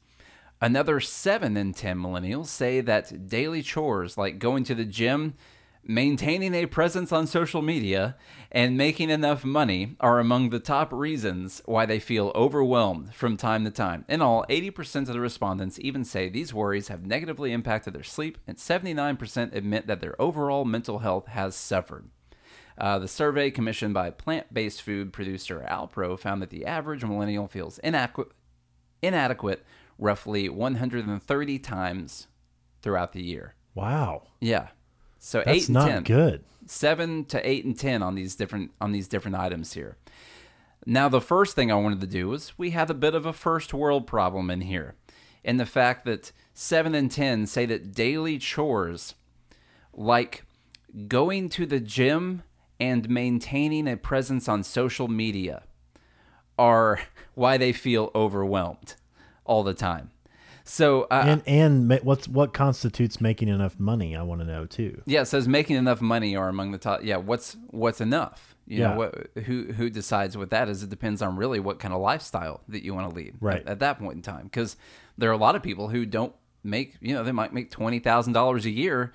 [0.62, 5.35] Another 7 in 10 millennials say that daily chores like going to the gym,
[5.83, 8.16] maintaining a presence on social media,
[8.53, 13.64] and making enough money are among the top reasons why they feel overwhelmed from time
[13.64, 14.05] to time.
[14.09, 18.38] In all, 80% of the respondents even say these worries have negatively impacted their sleep,
[18.47, 22.09] and 79% admit that their overall mental health has suffered.
[22.79, 27.47] Uh, the survey, commissioned by plant based food producer Alpro, found that the average millennial
[27.47, 28.29] feels inadequate,
[29.03, 29.64] inadequate
[29.99, 32.27] roughly 130 times
[32.81, 33.55] throughout the year.
[33.75, 34.23] Wow.
[34.40, 34.69] Yeah.
[35.22, 36.44] So That's eight and not ten, good.
[36.66, 39.97] seven to eight and ten on these different on these different items here.
[40.86, 43.34] Now, the first thing I wanted to do was we had a bit of a
[43.34, 44.95] first world problem in here,
[45.45, 49.14] in the fact that seven and ten say that daily chores,
[49.92, 50.45] like
[51.07, 52.42] going to the gym
[52.80, 55.64] and maintaining a presence on social media,
[56.59, 57.01] are
[57.34, 58.95] why they feel overwhelmed
[59.45, 60.12] all the time.
[60.71, 64.14] So, uh, And and what's what constitutes making enough money?
[64.14, 65.03] I want to know too.
[65.05, 67.01] Yeah, it says making enough money are among the top.
[67.03, 68.55] Yeah, what's what's enough?
[68.68, 68.97] You know, Yeah.
[68.97, 70.85] what, who who decides what that is?
[70.85, 73.62] It depends on really what kind of lifestyle that you want to lead Right.
[73.62, 74.45] at, at that point in time.
[74.45, 74.77] Because
[75.18, 76.95] there are a lot of people who don't make.
[77.01, 79.12] You know, they might make twenty thousand dollars a year,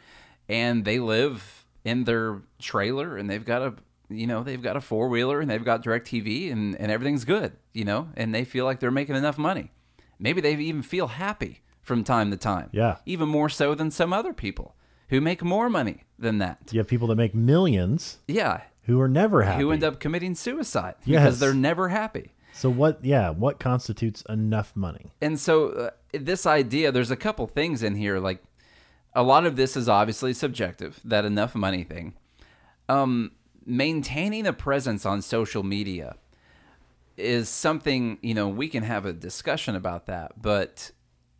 [0.49, 3.73] and they live in their trailer, and they've got a
[4.09, 7.53] you know they've got a four wheeler, and they've got DirecTV, and and everything's good.
[7.71, 9.71] You know, and they feel like they're making enough money.
[10.19, 12.69] Maybe they even feel happy from time to time.
[12.71, 12.97] Yeah.
[13.05, 14.75] Even more so than some other people
[15.09, 16.57] who make more money than that.
[16.71, 18.61] You have people that make millions Yeah.
[18.83, 19.61] who are never happy.
[19.61, 21.21] Who end up committing suicide Yes.
[21.23, 22.31] because they're never happy.
[22.53, 23.03] so what?
[23.03, 25.11] Yeah, what constitutes enough money?
[25.21, 28.17] And so uh, this idea, there's a couple things in here.
[28.19, 28.41] Like
[29.13, 32.13] a lot of this is obviously subjective, that enough money thing.
[32.89, 33.31] Um,
[33.65, 36.15] maintaining a presence on social media
[37.17, 40.91] is something, you know, we can have a discussion about that, but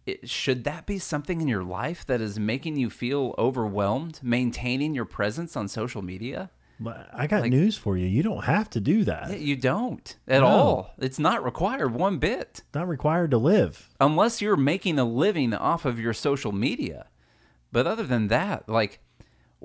[0.06, 4.94] it, should that be something in your life that is making you feel overwhelmed, maintaining
[4.96, 6.52] your presence on social media?
[6.80, 8.06] But I got news for you.
[8.06, 9.40] You don't have to do that.
[9.40, 10.48] You don't at No.
[10.48, 10.94] all.
[11.00, 12.64] It's not required one bit.
[12.74, 13.90] Not required to live.
[14.00, 17.08] unless you're making a living off of your social media.
[17.72, 19.00] But other than that, like,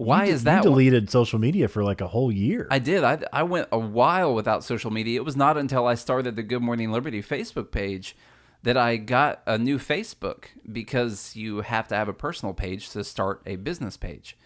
[0.01, 0.65] why You is that?
[0.65, 2.67] You deleted social media for like a whole year.
[2.71, 3.05] I did.
[3.05, 5.21] I, I went a while without social media.
[5.21, 8.17] It was not until I started the Good Morning Liberty Facebook page
[8.63, 13.05] that I got a new Facebook because you have to have a personal page to
[13.05, 14.39] start a business page.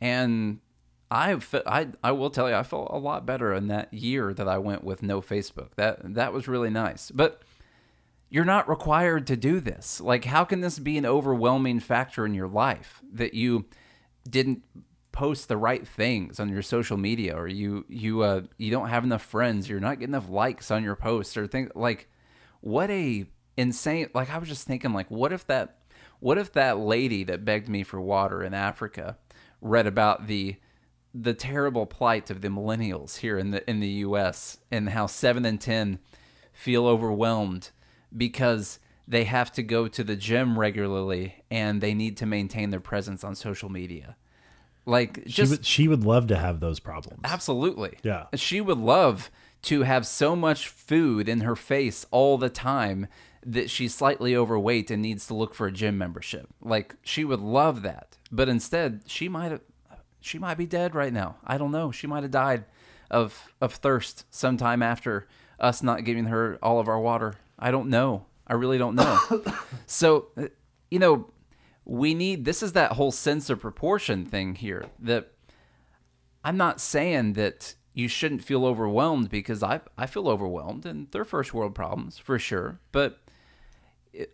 [0.00, 0.60] And
[1.10, 4.48] I, I, I will tell you, I felt a lot better in that year that
[4.48, 5.74] I went with no Facebook.
[5.76, 7.10] That that was really nice.
[7.10, 7.42] But
[8.30, 10.00] you're not required to do this.
[10.00, 13.66] Like, how can this be an overwhelming factor in your life that you
[14.28, 14.62] didn't
[15.14, 19.04] post the right things on your social media, or you you uh you don't have
[19.04, 22.08] enough friends, you're not getting enough likes on your posts, or things like
[22.60, 23.24] what a
[23.56, 24.08] insane.
[24.12, 25.78] Like, I was just thinking, like, what if that
[26.20, 29.16] what if that lady that begged me for water in Africa
[29.60, 30.56] read about the
[31.14, 35.44] the terrible plight of the millennials here in the in the US and how 7
[35.44, 36.00] and 10
[36.52, 37.70] feel overwhelmed
[38.16, 42.80] because they have to go to the gym regularly and they need to maintain their
[42.80, 44.16] presence on social media.
[44.86, 47.20] Like she just would she would love to have those problems.
[47.24, 47.98] Absolutely.
[48.02, 48.26] Yeah.
[48.34, 49.30] She would love
[49.62, 53.06] to have so much food in her face all the time
[53.46, 56.48] that she's slightly overweight and needs to look for a gym membership.
[56.60, 58.18] Like she would love that.
[58.30, 59.60] But instead, she might have
[60.20, 61.36] she might be dead right now.
[61.44, 61.90] I don't know.
[61.90, 62.64] She might have died
[63.10, 65.28] of of thirst sometime after
[65.60, 67.34] us not giving her all of our water.
[67.58, 68.26] I don't know.
[68.46, 69.18] I really don't know.
[69.86, 70.48] so, uh,
[70.90, 71.30] you know,
[71.84, 75.32] we need this is that whole sense of proportion thing here that
[76.42, 81.24] I'm not saying that you shouldn't feel overwhelmed because I I feel overwhelmed and they're
[81.24, 82.80] first world problems for sure.
[82.92, 83.20] But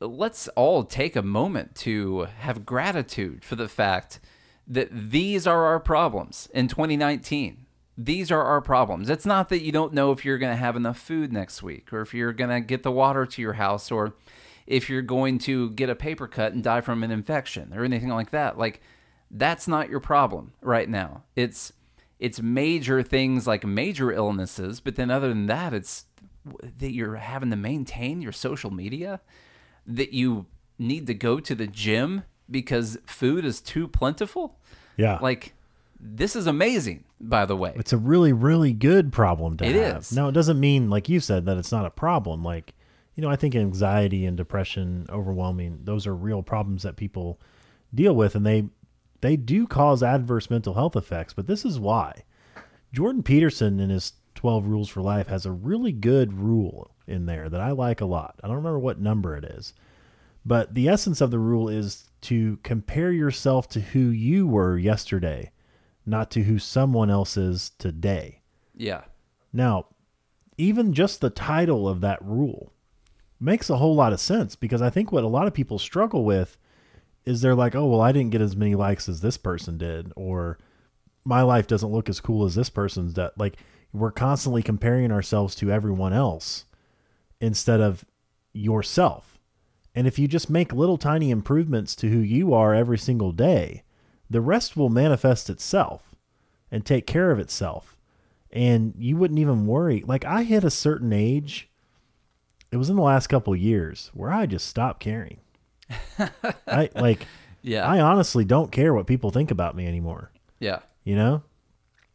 [0.00, 4.20] let's all take a moment to have gratitude for the fact
[4.66, 7.66] that these are our problems in 2019.
[7.98, 9.10] These are our problems.
[9.10, 11.92] It's not that you don't know if you're going to have enough food next week
[11.92, 14.14] or if you're going to get the water to your house or
[14.70, 18.08] if you're going to get a paper cut and die from an infection or anything
[18.08, 18.56] like that.
[18.56, 18.80] Like
[19.30, 21.24] that's not your problem right now.
[21.34, 21.72] It's
[22.20, 26.04] it's major things like major illnesses, but then other than that, it's
[26.78, 29.20] that you're having to maintain your social media,
[29.86, 30.46] that you
[30.78, 34.56] need to go to the gym because food is too plentiful.
[34.96, 35.18] Yeah.
[35.20, 35.54] Like
[35.98, 37.72] this is amazing, by the way.
[37.76, 40.02] it's a really really good problem to It have.
[40.02, 40.12] is.
[40.12, 42.44] No, it doesn't mean like you said that it's not a problem.
[42.44, 42.74] Like,
[43.14, 47.40] you know, I think anxiety and depression, overwhelming, those are real problems that people
[47.94, 48.68] deal with and they
[49.20, 52.24] they do cause adverse mental health effects, but this is why.
[52.92, 57.48] Jordan Peterson in his 12 rules for life has a really good rule in there
[57.48, 58.40] that I like a lot.
[58.42, 59.74] I don't remember what number it is.
[60.46, 65.52] But the essence of the rule is to compare yourself to who you were yesterday,
[66.06, 68.40] not to who someone else is today.
[68.76, 69.02] yeah.
[69.52, 69.86] Now,
[70.56, 72.72] even just the title of that rule
[73.40, 76.24] makes a whole lot of sense because I think what a lot of people struggle
[76.24, 76.56] with
[77.24, 80.12] is they're like, oh, well, I didn't get as many likes as this person did,
[80.16, 80.58] or
[81.24, 83.14] my life doesn't look as cool as this person's.
[83.14, 83.56] That like
[83.92, 86.64] we're constantly comparing ourselves to everyone else
[87.40, 88.04] instead of
[88.52, 89.38] yourself.
[89.94, 93.82] And if you just make little tiny improvements to who you are every single day,
[94.28, 96.14] the rest will manifest itself
[96.70, 97.96] and take care of itself.
[98.52, 100.04] And you wouldn't even worry.
[100.06, 101.69] Like I hit a certain age,
[102.72, 105.38] it was in the last couple of years where I just stopped caring.
[106.66, 107.26] I like
[107.62, 107.86] Yeah.
[107.86, 110.30] I honestly don't care what people think about me anymore.
[110.58, 110.80] yeah.
[111.04, 111.42] You know?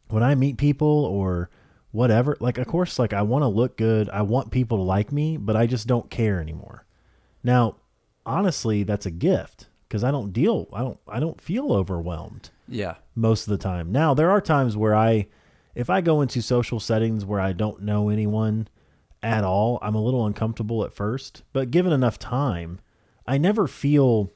[0.08, 1.50] When I meet people or
[1.90, 5.10] whatever, like of course like I want to look good, I want people to like
[5.12, 6.86] me, but I just don't care anymore.
[7.42, 7.76] Now,
[8.24, 12.94] honestly, that's a gift because I don't deal I don't I don't feel overwhelmed Yeah.
[13.14, 13.92] most of the time.
[13.92, 15.26] Now, there are times where I
[15.74, 18.68] if I go into social settings where I don't know anyone
[19.22, 22.80] at all, I'm a little uncomfortable at first, but given enough time,
[23.26, 24.30] I never feel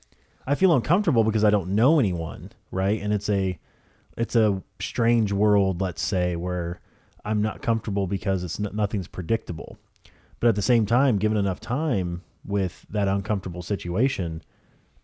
[0.46, 3.00] I feel uncomfortable because I don't know anyone, right?
[3.00, 3.58] And it's a
[4.16, 6.80] it's a strange world, let's say, where
[7.24, 9.78] I'm not comfortable because it's n- nothing's predictable.
[10.40, 14.42] But at the same time, given enough time with that uncomfortable situation,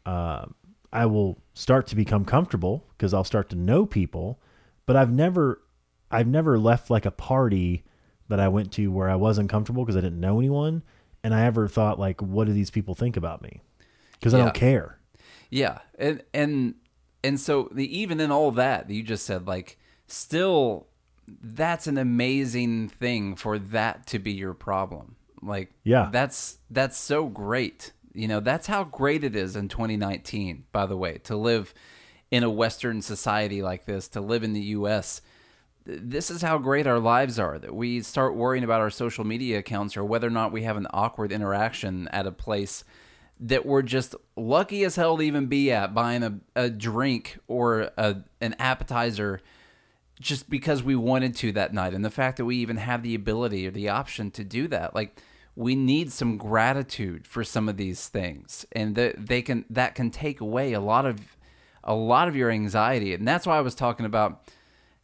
[0.05, 0.47] uh,
[0.93, 4.41] I will start to become comfortable because I'll start to know people.
[4.87, 5.63] But I've never,
[6.11, 7.85] I've never left like a party
[8.29, 10.83] that I went to where I wasn't comfortable because I didn't know anyone,
[11.23, 13.61] and I ever thought like, what do these people think about me?
[14.13, 14.45] Because I Yeah.
[14.45, 14.99] don't care.
[15.51, 16.75] Yeah, and and
[17.23, 20.87] and so the even in all that that you just said, like, still,
[21.29, 25.17] that's an amazing thing for that to be your problem.
[25.43, 26.09] Like, Yeah.
[26.13, 27.93] that's that's so great.
[28.15, 30.65] You know, that's how great it is in 2019.
[30.73, 31.75] By the way, to live
[32.31, 35.21] in a Western society like this, to live in the U.S.
[35.87, 37.59] th- This is how great our lives are.
[37.59, 40.77] That we start worrying about our social media accounts or whether or not we have
[40.77, 42.85] an awkward interaction at a place
[43.39, 47.91] that we're just lucky as hell to even be at buying a, a drink or
[47.97, 49.41] a, an appetizer
[50.21, 53.15] just because we wanted to that night and the fact that we even have the
[53.15, 55.21] ability or the option to do that like
[55.55, 60.11] we need some gratitude for some of these things and that they can that can
[60.11, 61.37] take away a lot of
[61.85, 64.43] a lot of your anxiety and that's why I was talking about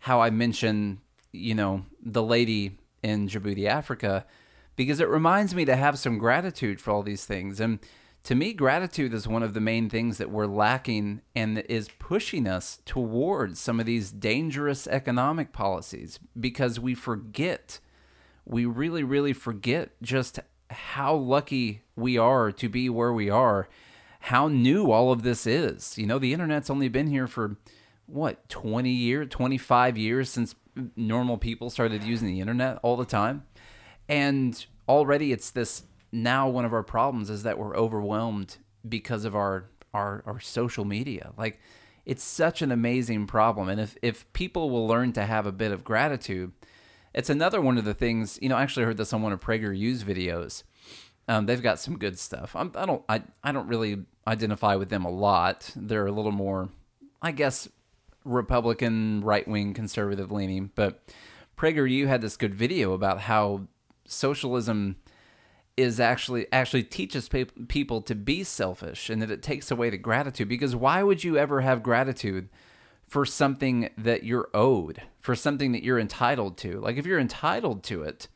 [0.03, 1.01] how I mention,
[1.31, 4.27] you know the lady in Djibouti Africa
[4.75, 7.61] because it reminds me to have some gratitude for all these things.
[7.61, 7.79] And
[8.25, 12.49] to me gratitude is one of the main things that we're lacking and is pushing
[12.49, 17.79] us towards some of these dangerous economic policies because we forget
[18.45, 20.41] we really really forget just
[20.71, 23.69] how lucky we are to be where we are
[24.27, 25.99] how new all of this is.
[25.99, 27.57] You know the internet's only been here for
[28.13, 30.55] what 20 years 25 years since
[30.97, 33.45] normal people started using the internet all the time?
[34.09, 38.59] And already it's this now one of our problems is that we're overwhelmed
[38.89, 41.33] because of our our, our social media.
[41.37, 41.61] Like
[42.05, 43.69] it's such an amazing problem.
[43.69, 46.53] And if if people will learn to have a bit of gratitude
[47.15, 49.41] it's another one of the things you know i actually heard this on one of
[49.41, 50.63] PragerU's videos.
[51.29, 52.57] Um, they've got some good stuff.
[52.57, 55.71] I'm, i don't I, I don't really identify with them a lot.
[55.77, 56.69] They're a little more
[57.21, 57.69] i guess
[58.25, 61.03] republican right-wing conservative leaning but
[61.63, 63.69] PragerU had this good video about how
[64.05, 64.97] socialism
[65.77, 69.97] is actually actually teaches pe- people to be selfish and that it takes away the
[69.97, 70.49] gratitude.
[70.49, 72.49] Because why would you ever have gratitude
[73.07, 76.81] for something that you're owed for something that you're entitled to?
[76.81, 78.29] Like if you're entitled to it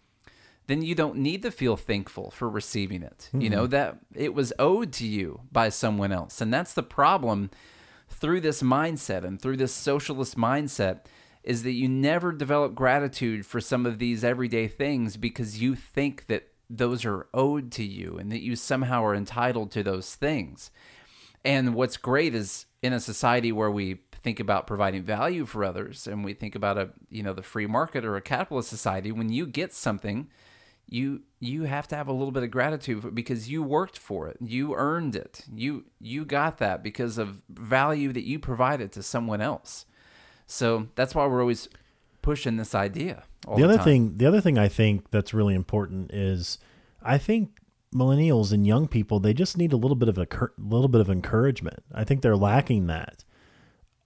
[0.69, 3.31] then you don't need to feel thankful for receiving it.
[3.33, 3.71] You know mm-hmm.
[3.71, 6.41] that it was owed to you by someone else.
[6.41, 7.51] And that's the problem
[8.19, 11.01] through this mindset and through this socialist mindset
[11.43, 16.27] is that you never develop gratitude for some of these everyday things because you think
[16.27, 20.71] that those are owed to you and that you somehow are entitled to those things.
[21.45, 26.09] And what's great is in a society where we think about providing value for others
[26.09, 29.29] and we think about a you know the free market or a capitalist society when
[29.29, 30.29] you get something
[30.89, 34.37] you you have to have a little bit of gratitude because you worked for it.
[34.41, 35.45] You earned it.
[35.53, 39.87] You you got that because of value that you provided to someone else.
[40.47, 41.69] So that's why we're always
[42.23, 46.13] pushing this idea all the other thing the other thing i think that's really important
[46.13, 46.59] is
[47.01, 47.61] i think
[47.97, 50.27] millennials and young people they just need a little bit of a
[50.59, 51.83] little bit of encouragement.
[51.93, 53.25] I think they're lacking that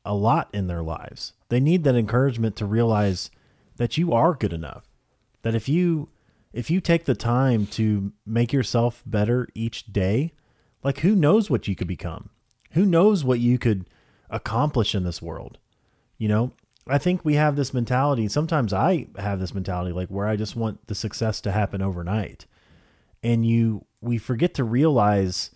[0.04, 1.34] a lot in their lives.
[1.48, 3.30] They need that encouragement to realize
[3.76, 4.84] that you are good enough.
[5.42, 6.08] That if you
[6.52, 10.32] if you take the time to make yourself better each day
[10.82, 12.30] like who knows what you could become
[12.72, 13.88] who knows what you could
[14.30, 15.58] accomplish in this world
[16.20, 16.52] you know,
[16.86, 18.28] I think we have this mentality.
[18.28, 22.44] Sometimes I have this mentality like where I just want the success to happen overnight.
[23.22, 25.50] And you we forget to realize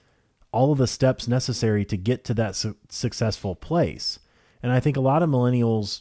[0.52, 4.20] all of the steps necessary to get to that su- successful place.
[4.62, 6.00] And I think a lot of millennials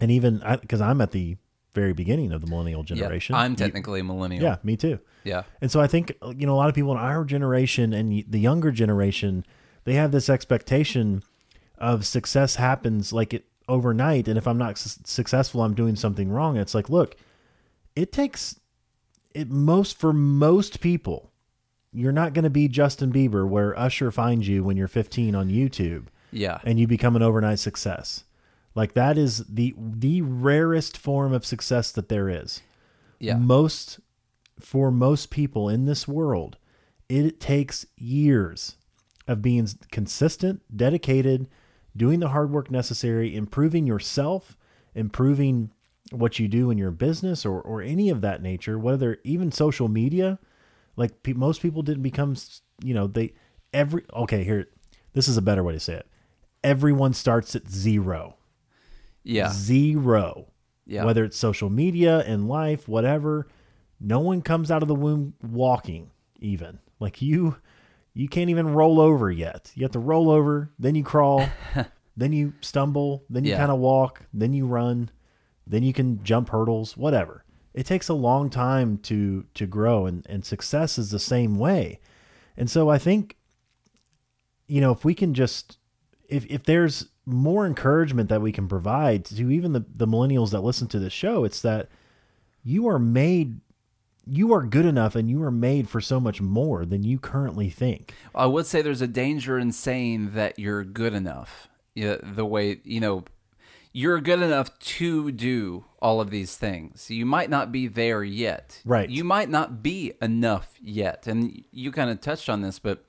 [0.00, 1.36] and even because I'm at the
[1.74, 3.34] very beginning of the millennial yeah, generation.
[3.34, 4.98] i'm You- technically a millennial yeah, me too.
[5.24, 8.24] yeah And so I think you know a lot of people in our generation and
[8.28, 9.44] the younger generation,
[9.84, 11.22] they have this expectation
[11.78, 16.28] of success happens like it overnight, and if I'm not s- successful, I'm doing something
[16.30, 16.56] wrong.
[16.56, 17.16] It's like, look,
[17.96, 18.58] it takes
[19.34, 21.30] it most for most people.
[21.92, 25.48] You're not going to be Justin Bieber, where Usher finds you when you're 15 on
[25.48, 28.24] YouTube yeah and you become an overnight success.
[28.74, 32.62] Like that is the the rarest form of success that there is.
[33.18, 33.36] Yeah.
[33.36, 34.00] Most
[34.58, 36.56] for most people in this world
[37.08, 38.76] it takes years
[39.26, 41.48] of being consistent dedicated
[41.96, 44.56] doing the hard work necessary improving yourself
[44.94, 45.70] improving
[46.10, 49.88] what you do in your business or, or any of that nature whether even social
[49.88, 50.38] media.
[50.96, 52.36] Like pe- most people didn't become
[52.82, 53.34] you know they
[53.72, 54.68] every okay here
[55.14, 56.06] this is a better way to say it.
[56.64, 58.36] Everyone starts at zero
[59.24, 60.48] yeah zero.
[60.86, 61.04] Yeah.
[61.04, 63.46] Whether it's social media in life, whatever,
[64.00, 66.10] no one comes out of the womb walking.
[66.40, 67.56] Even like you,
[68.14, 69.70] You can't even roll over yet.
[69.74, 71.48] You have to roll over, then you crawl,
[72.16, 73.58] then you stumble, then you Yeah.
[73.58, 75.08] kind of walk, then you run,
[75.66, 77.44] then you can jump hurdles, whatever.
[77.74, 82.00] It takes a long time to to grow and and success is the same way.
[82.56, 83.36] And so I think
[84.66, 85.78] you know, if we can just
[86.28, 90.60] if if there's more encouragement that we can provide to even the, the millennials that
[90.60, 91.88] listen to this show, it's that
[92.64, 93.60] you are made
[94.24, 97.68] you are good enough and you are made for so much more than you currently
[97.68, 98.14] think.
[98.34, 101.68] I would say there's a danger in saying that you're good enough.
[101.94, 103.24] Yeah, the way you know
[103.92, 107.10] you're good enough to do all of these things.
[107.10, 108.80] You might not be there yet.
[108.84, 109.10] Right.
[109.10, 111.26] You might not be enough yet.
[111.26, 113.04] And you kind of touched on this, but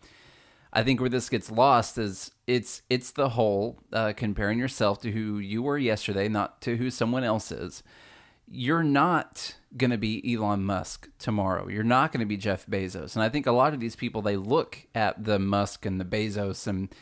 [0.76, 5.12] I think where this gets lost is it's it's the whole uh, comparing yourself to
[5.12, 7.84] who you were yesterday, not to who someone else is.
[8.50, 11.68] You're not going to be Elon Musk tomorrow.
[11.70, 13.16] You're not going to be Jeff Bezos.
[13.16, 16.06] And I think a lot of these people they look at the Musk and the
[16.06, 16.94] Bezos and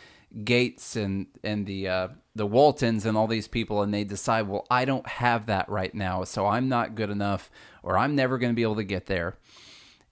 [0.44, 4.68] Gates and and the uh, the Waltons and all these people, and they decide, well,
[4.70, 7.50] I don't have that right now, so I'm not good enough,
[7.84, 9.38] or I'm never going to be able to get there.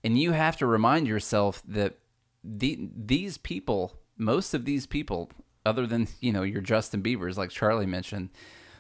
[0.04, 1.98] And you have to remind yourself that
[2.58, 5.30] the these people, most of these people,
[5.66, 8.30] other than you know your Justin Bieber's, like Charlie mentioned,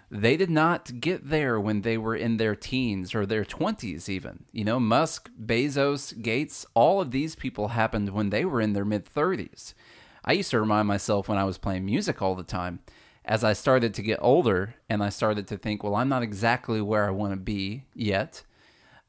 [0.09, 4.45] they did not get there when they were in their teens or their twenties, even.
[4.51, 8.85] You know, Musk, Bezos, Gates, all of these people happened when they were in their
[8.85, 9.75] mid thirties.
[10.25, 12.79] I used to remind myself when I was playing music all the time.
[13.25, 16.81] As I started to get older and I started to think, well, I'm not exactly
[16.81, 18.43] where I want to be yet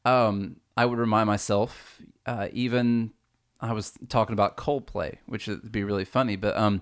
[0.05, 3.11] um, I would remind myself, uh, even
[3.61, 6.81] I was talking about Coldplay, which would be really funny, but um,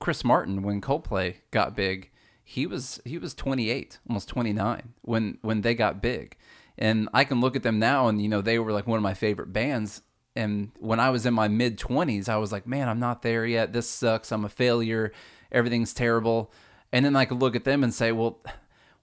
[0.00, 2.10] Chris Martin, when Coldplay got big,
[2.42, 6.36] he was he was 28, almost 29 when when they got big,
[6.76, 9.02] and I can look at them now, and you know they were like one of
[9.02, 10.02] my favorite bands.
[10.36, 13.46] And when I was in my mid 20s, I was like, man, I'm not there
[13.46, 13.72] yet.
[13.72, 14.32] This sucks.
[14.32, 15.12] I'm a failure.
[15.52, 16.52] Everything's terrible.
[16.92, 18.40] And then I could look at them and say, well,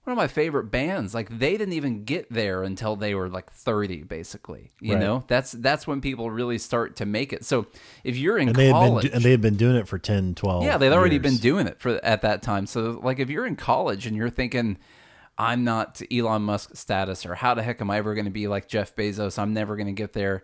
[0.04, 1.14] one of my favorite bands.
[1.14, 5.00] Like they didn't even get there until they were like 30 basically you Right.
[5.00, 5.24] know?
[5.28, 7.44] That's that's when people really start to make it.
[7.44, 7.66] So
[8.02, 9.98] if you're in And they had been college and they had been doing it for
[9.98, 11.22] 10, 12 yeah they'd already years.
[11.22, 12.66] been doing it for at that time.
[12.66, 14.78] So like if you're in college and you're thinking
[15.38, 18.48] i'm not elon musk status or how the heck am i ever going to be
[18.48, 19.38] like jeff bezos?
[19.38, 20.42] I'm never going to get there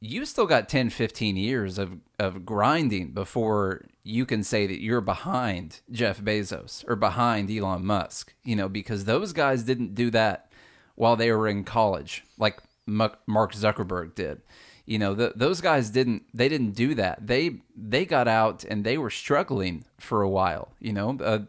[0.00, 5.00] you still got 10 15 years of of grinding before you can say that you're
[5.00, 10.50] behind Jeff Bezos or behind Elon Musk you know because those guys didn't do that
[10.94, 14.42] while they were in college like Mark Zuckerberg did.
[14.84, 17.26] You know th those guys didn't they didn't do that.
[17.26, 21.18] They they got out and they were struggling for a while you know?
[21.20, 21.40] Uh,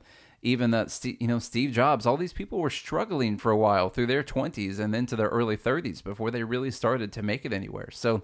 [0.47, 3.89] even that Steve, you know Steve Jobs all these people were struggling for a while
[3.89, 7.51] through their 20s and into their early 30s before they really started to make it
[7.53, 8.23] anywhere so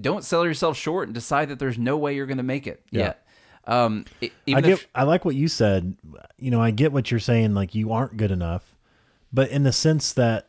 [0.00, 2.82] don't sell yourself short and decide that there's no way you're going to make it
[2.90, 3.00] Yeah.
[3.00, 3.26] yet
[3.66, 5.96] um e- I get if I like what you said.
[6.38, 8.74] You know, I get what you're saying like you aren't good enough,
[9.32, 10.48] but in the sense that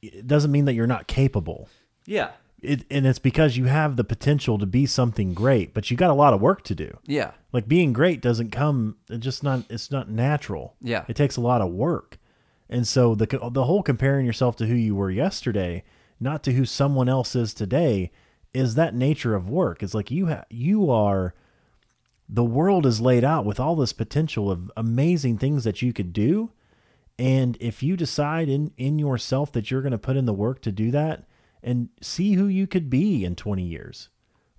[0.00, 1.68] it doesn't mean that you're not capable.
[2.06, 2.30] yeah
[2.66, 6.10] It, and it's because you have the potential to be something great, but you got
[6.10, 6.98] a lot of work to do.
[7.04, 10.74] yeah Like being great doesn't come it's just not it's not natural.
[10.80, 11.04] Yeah.
[11.08, 12.18] It takes a lot of work.
[12.68, 15.84] And so the the whole comparing yourself to who you were yesterday,
[16.18, 18.10] not to who someone else is today,
[18.52, 19.82] is that nature of work.
[19.82, 21.34] It's like you ha- you are
[22.28, 26.12] the world is laid out with all this potential of amazing things that you could
[26.12, 26.50] do.
[27.18, 30.60] And if you decide in, in yourself that you're going to put in the work
[30.62, 31.24] to do that
[31.66, 34.08] and see who you could be in 20 years,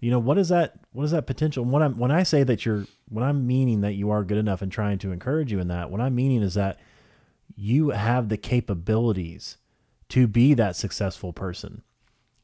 [0.02, 1.64] you know, what is that, what is that potential?
[1.64, 4.62] When I'm, when I say that you're, when I'm meaning that you are good enough
[4.62, 6.80] and trying to encourage you in that, what I'm meaning is that
[7.56, 9.58] you have the capabilities
[10.10, 11.82] to be that successful person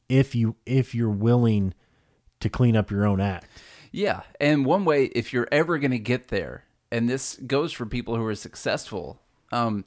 [0.08, 1.74] if you, if you're willing
[2.40, 3.46] to clean up your own act.
[3.92, 4.22] Yeah.
[4.40, 8.16] And one way, if you're ever going to get there, and this goes for people
[8.16, 9.20] who are successful,
[9.52, 9.84] um,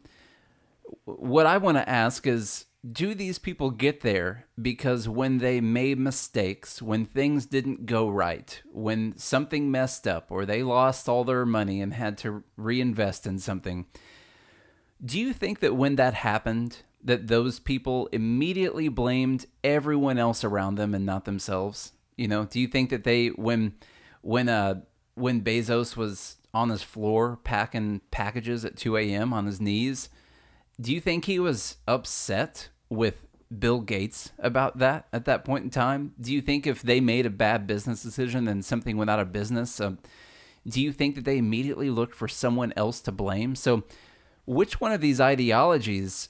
[1.06, 5.98] what I want to ask is do these people get there because when they made
[5.98, 11.46] mistakes, when things didn't go right, when something messed up, or they lost all their
[11.46, 13.86] money and had to reinvest in something,
[15.04, 20.76] do you think that when that happened, that those people immediately blamed everyone else around
[20.76, 21.94] them and not themselves?
[22.16, 23.76] You know, do you think that they when
[24.22, 24.82] when uh
[25.14, 29.34] when Bezos was on his floor packing packages at 2 a.m.
[29.34, 30.10] on his knees,
[30.80, 33.26] do you think he was upset with
[33.58, 36.14] Bill Gates about that at that point in time?
[36.20, 39.32] Do you think if they made a bad business decision and something went out of
[39.32, 40.00] business, um,
[40.68, 43.56] do you think that they immediately looked for someone else to blame?
[43.56, 43.84] So,
[44.46, 46.30] which one of these ideologies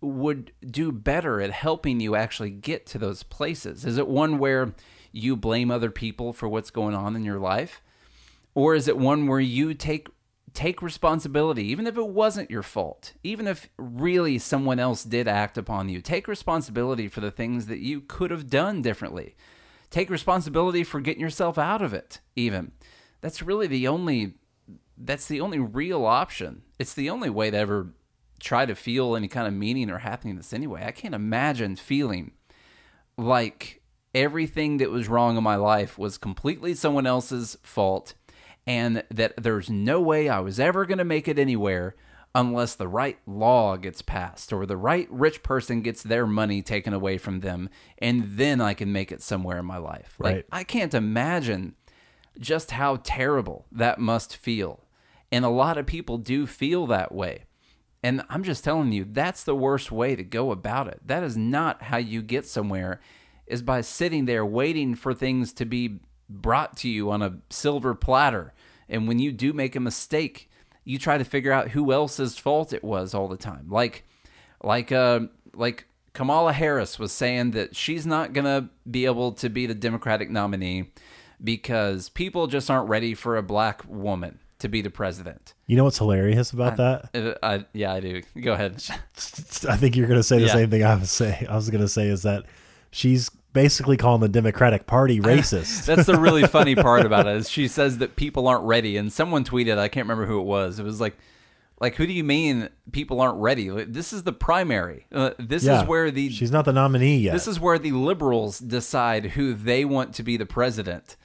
[0.00, 3.84] would do better at helping you actually get to those places?
[3.84, 4.74] Is it one where
[5.12, 7.80] you blame other people for what's going on in your life?
[8.54, 10.08] Or is it one where you take
[10.54, 13.12] take responsibility even if it wasn't your fault?
[13.22, 17.80] Even if really someone else did act upon you, take responsibility for the things that
[17.80, 19.34] you could have done differently.
[19.90, 22.72] Take responsibility for getting yourself out of it even.
[23.20, 24.34] That's really the only
[24.96, 26.62] that's the only real option.
[26.78, 27.88] It's the only way to ever
[28.38, 30.84] try to feel any kind of meaning or happiness anyway.
[30.86, 32.32] I can't imagine feeling
[33.16, 33.82] like
[34.14, 38.14] everything that was wrong in my life was completely someone else's fault
[38.66, 41.94] and that there's no way I was ever going to make it anywhere
[42.34, 46.92] unless the right law gets passed or the right rich person gets their money taken
[46.92, 50.16] away from them and then I can make it somewhere in my life.
[50.18, 50.36] Right.
[50.36, 51.76] Like I can't imagine
[52.38, 54.80] just how terrible that must feel.
[55.30, 57.44] And a lot of people do feel that way.
[58.02, 61.00] And I'm just telling you, that's the worst way to go about it.
[61.06, 63.00] That is not how you get somewhere,
[63.46, 67.94] is by sitting there waiting for things to be brought to you on a silver
[67.94, 68.52] platter.
[68.88, 70.50] And when you do make a mistake,
[70.84, 73.66] you try to figure out who else's fault it was all the time.
[73.68, 74.04] Like,
[74.62, 75.20] like, uh,
[75.54, 80.30] like Kamala Harris was saying that she's not gonna be able to be the Democratic
[80.30, 80.90] nominee
[81.42, 85.52] because people just aren't ready for a black woman to be the president.
[85.66, 87.10] You know what's hilarious about that?
[87.14, 88.22] Uh, I, yeah, I do.
[88.40, 88.82] Go ahead.
[89.68, 90.52] I think you're going to say the Yeah.
[90.52, 91.46] same thing I was say.
[91.48, 92.44] I was going to say is that
[92.90, 95.86] she's basically calling the Democratic Party racist.
[95.86, 97.36] That's the really funny part about it.
[97.36, 99.78] Is she says that people aren't ready, and someone tweeted.
[99.78, 100.78] I can't remember who it was.
[100.78, 101.16] It was like,
[101.80, 103.70] like who do you mean people aren't ready?
[103.70, 105.06] Like, This is the primary.
[105.10, 107.32] Uh, this yeah, is where the she's not the nominee yet.
[107.32, 111.16] This is where the liberals decide who they want to be the president.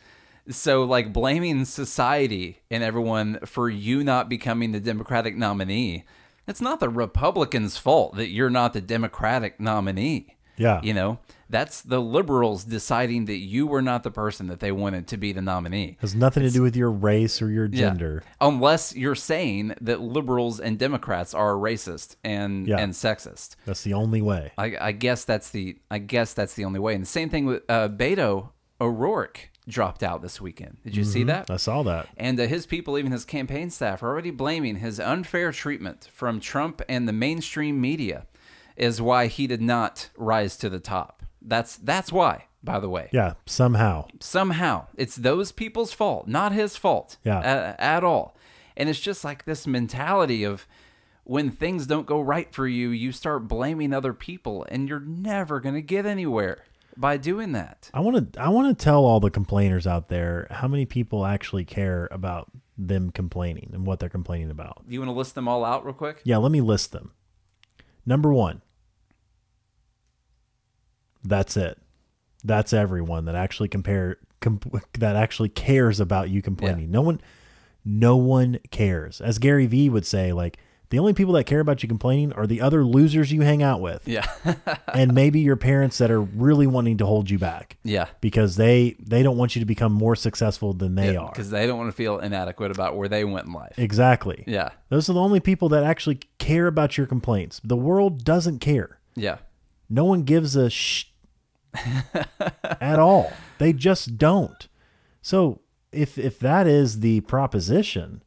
[0.50, 6.06] So, like, blaming society and everyone for you not becoming the Democratic nominee,
[6.48, 10.38] it's not the Republicans' fault that you're not the Democratic nominee.
[10.58, 10.82] Yeah.
[10.82, 11.20] You know,
[11.50, 15.32] that's the liberals deciding that you were not the person that they wanted to be
[15.32, 15.98] the nominee.
[16.02, 17.90] has nothing to do with your race or your Yeah.
[17.90, 18.24] gender.
[18.40, 22.78] Unless you're saying that liberals and Democrats are racist and, Yeah.
[22.78, 23.56] and sexist.
[23.66, 24.52] That's the only way.
[24.58, 26.94] I, I guess that's the I guess that's the only way.
[26.94, 30.78] And the same thing with uh, Beto O'Rourke dropped out this weekend.
[30.84, 31.50] Did you see that?
[31.52, 32.08] I saw that.
[32.18, 36.40] And uh, his people, even his campaign staff, are already blaming his unfair treatment from
[36.40, 38.26] Trump and the mainstream media
[38.76, 41.19] is why he did not rise to the top.
[41.42, 42.46] That's that's why.
[42.62, 44.08] By the way, Yeah, somehow.
[44.20, 47.40] somehow it's those people's fault, not his fault Yeah.
[47.40, 48.36] a- at all.
[48.76, 50.68] And it's just like this mentality of
[51.24, 55.60] when things don't go right for you, you start blaming other people, and you're never
[55.62, 56.64] going to get anywhere
[56.98, 57.90] by doing that.
[57.94, 61.26] I want to I want to tell all the complainers out there how many people
[61.26, 64.84] actually care about them complaining and what they're complaining about.
[64.88, 66.20] You want to list them all out real quick?
[66.26, 67.12] Yeah, let me list them.
[68.06, 68.62] Number 1.
[71.24, 71.78] That's it.
[72.44, 74.62] That's everyone that actually compare com-
[74.98, 76.92] that actually cares about you complaining.
[76.92, 77.22] No one
[77.86, 79.22] no one cares.
[79.22, 80.58] As Gary Vee would say like
[80.90, 83.80] the only people that care about you complaining are the other losers you hang out
[83.80, 84.26] with Yeah.
[84.94, 88.08] and maybe your parents that are really wanting to hold you back yeah.
[88.22, 91.30] because they they don't want you to become more successful than they are.
[91.30, 93.78] Because they don't want to feel inadequate about where they went in life.
[93.78, 94.44] Exactly.
[94.48, 94.70] Yeah.
[94.90, 97.62] Those are the only people that actually care about your complaints.
[97.64, 99.00] The world doesn't care.
[99.16, 99.38] Yeah.
[99.90, 101.06] No one gives a sh
[102.82, 103.32] at all.
[103.58, 104.68] They just don't.
[105.22, 105.62] So
[105.92, 108.24] if if that is the proposition,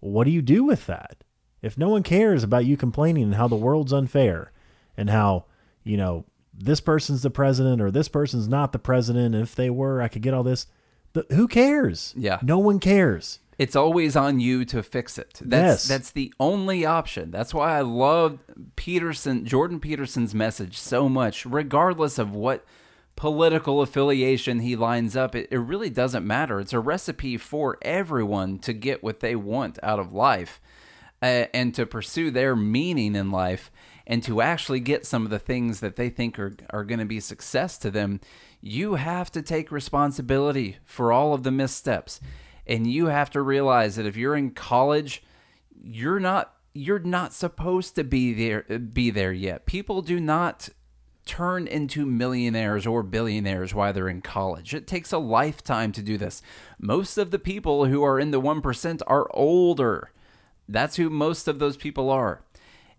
[0.00, 1.24] what do you do with that?
[1.60, 4.50] If no one cares about you complaining and how the world's unfair
[4.96, 5.44] and how,
[5.84, 9.70] you know, this person's the president or this person's not the president, and if they
[9.70, 10.66] were, I could get all this.
[11.12, 12.14] But who cares?
[12.16, 12.38] Yeah.
[12.42, 13.38] No one cares.
[13.58, 15.38] It's always on you to fix it.
[15.44, 15.88] That's Yes.
[15.88, 17.30] that's the only option.
[17.30, 18.40] That's why I love
[18.76, 22.64] Peterson, Jordan Peterson's message so much, regardless of what
[23.16, 25.34] political affiliation he lines up.
[25.34, 26.60] It, it really doesn't matter.
[26.60, 30.60] It's a recipe for everyone to get what they want out of life
[31.20, 33.70] uh, and to pursue their meaning in life
[34.06, 37.04] and to actually get some of the things that they think are, are going to
[37.04, 38.20] be success to them.
[38.60, 42.20] You have to take responsibility for all of the missteps.
[42.66, 45.22] And you have to realize that if you're in college,
[45.82, 49.66] you're not you're not supposed to be there be there yet.
[49.66, 50.68] People do not
[51.32, 54.74] turn into millionaires or billionaires while they're in college.
[54.74, 56.42] It takes a lifetime to do this.
[56.78, 60.12] Most of the people who are in the 1% are older.
[60.68, 62.42] That's who most of those people are.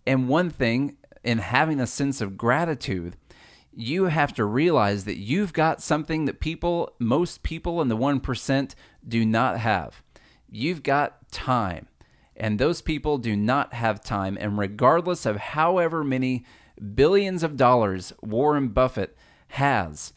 [0.08, 3.18] And one thing in having a sense of gratitude,
[3.72, 8.74] you have to realize that you've got something that people, most people in the 1%
[9.08, 10.02] do not have.
[10.50, 11.88] You've got time.
[12.36, 14.40] And those people do not have time.
[14.42, 16.46] And regardless of however many
[16.96, 19.16] billions of dollars Warren Buffett
[19.50, 20.14] has,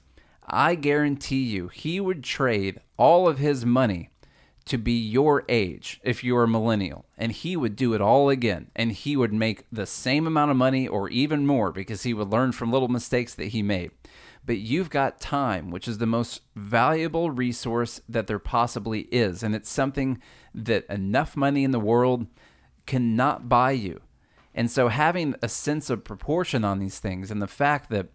[0.47, 4.11] I guarantee you he would trade all of his money
[4.67, 7.07] to be your age if you're a millennial.
[7.17, 8.71] And he would do it all again.
[8.75, 12.31] And he would make the same amount of money or even more because he would
[12.31, 13.93] learn from little mistakes that he made.
[14.45, 19.43] But you've got time which is the most valuable resource that there possibly is.
[19.43, 20.21] And it's something
[20.55, 22.27] that enough money in the world
[22.87, 24.01] cannot buy you
[24.57, 28.09] and so having a sense of proportion on these things and the fact that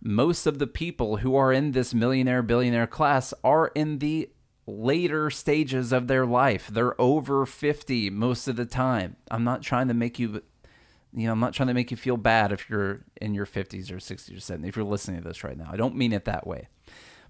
[0.00, 4.30] most of the people who are in this millionaire billionaire class are in the
[4.66, 6.68] later stages of their life.
[6.68, 9.16] They're over 50 most of the time.
[9.28, 10.42] I'm not trying to make you
[11.14, 13.90] you know, I'm not trying to make you feel bad if you're in your 50s
[13.90, 15.68] or 60s or 70s if you're listening to this right now.
[15.70, 16.68] I don't mean it that way.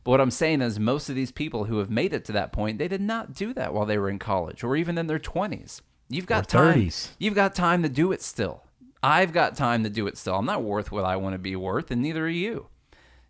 [0.05, 2.53] But what I'm saying is most of these people who have made it to that
[2.53, 5.19] point, they did not do that while they were in college or even in their
[5.19, 5.81] 20s.
[6.13, 6.79] You've got time.
[6.81, 7.09] 30s.
[7.19, 8.63] You've got time to do it still.
[9.03, 10.37] I've got time to do it still.
[10.37, 12.67] I'm not worth what I want to be worth, and neither are you.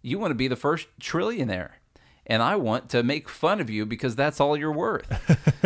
[0.03, 1.71] You want to be the first trillionaire,
[2.27, 5.09] and I want to make fun of you because that's all you're worth.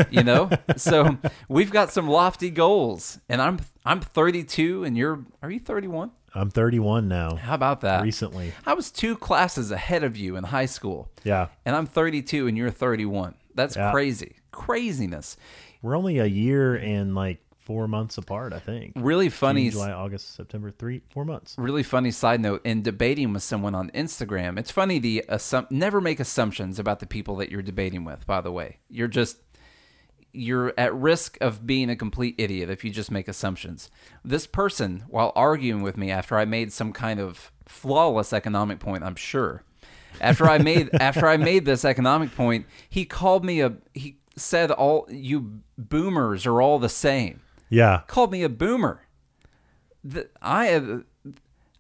[0.11, 0.51] you know?
[0.77, 1.17] So
[1.49, 6.11] we've got some lofty goals, and I'm I'm 32, and you're are you 31?
[6.35, 7.37] I'm 31 now.
[7.37, 8.03] How about that?
[8.03, 8.53] Recently.
[8.67, 11.49] I was two classes ahead of you in high school, Yeah.
[11.65, 13.35] and I'm 32, and you're 31.
[13.55, 13.91] That's Yeah.
[13.91, 15.39] crazy, craziness.
[15.87, 18.95] We're only a year and like four months apart, I think.
[18.97, 19.71] Really funny.
[19.71, 21.55] June, July, August, September, three, four months.
[21.57, 24.59] really funny side note in debating with someone on Instagram.
[24.59, 28.27] It's funny the assum- never make assumptions about the people that you're debating with.
[28.27, 29.37] By the way, you're just
[30.33, 33.89] you're at risk of being a complete idiot if you just make assumptions.
[34.25, 39.05] This person, while arguing with me after I made some kind of flawless economic point,
[39.05, 39.63] I'm sure.
[40.21, 44.71] After I made after I made this economic point, he called me a he said
[44.71, 48.03] all you boomers are all the same Yeah.
[48.07, 49.03] called me a boomer.
[50.05, 51.05] The, I have,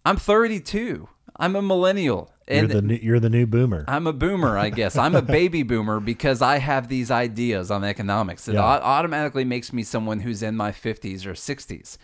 [0.04, 1.08] I'm 32.
[1.38, 3.84] I'm a millennial, You're the new, you're the new boomer.
[3.86, 4.56] I'm a boomer.
[4.56, 8.48] I guess I'm a baby boomer because I have these ideas on economics.
[8.48, 8.62] It Yeah.
[8.62, 11.98] automatically makes me someone who's in my 50s or 60s.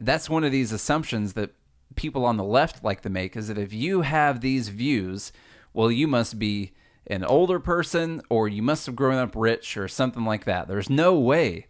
[0.00, 1.54] That's one of these assumptions that
[1.94, 5.32] people on the left like to make is that if you have these views,
[5.72, 6.72] well, you must be
[7.06, 10.68] an older person or you must have grown up rich or something like that.
[10.68, 11.66] There's no way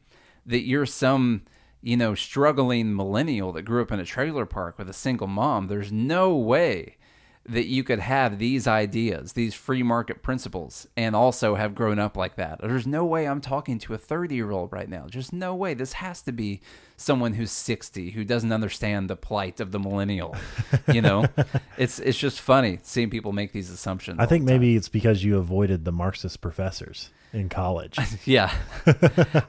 [0.46, 1.42] that you're some,
[1.82, 5.66] you know, struggling millennial that grew up in a trailer park with a single mom.
[5.66, 6.96] There's no way
[7.46, 12.16] that you could have these ideas, these free market principles, and also have grown up
[12.16, 12.60] like that.
[12.60, 15.06] There's no way I'm talking to a 30 year old right now.
[15.08, 15.74] Just no way.
[15.74, 16.60] This has to be
[16.96, 20.34] someone who's 60 who doesn't understand the plight of the millennial.
[20.90, 21.26] You know,
[21.76, 24.18] it's it's just funny seeing people make these assumptions.
[24.20, 27.98] I think maybe it's because you avoided the Marxist professors in college.
[28.24, 28.54] Yeah,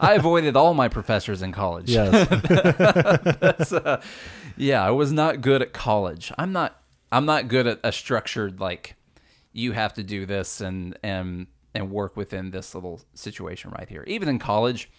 [0.02, 1.90] I avoided all my professors in college.
[1.90, 2.28] yes.
[3.40, 4.02] That's, uh,
[4.58, 6.32] yeah, I was not good at college.
[6.38, 6.82] I'm not.
[7.12, 8.96] I'm not good at a structured like.
[9.54, 14.04] You have to do this and and and work within this little situation right here.
[14.08, 14.90] Even in college,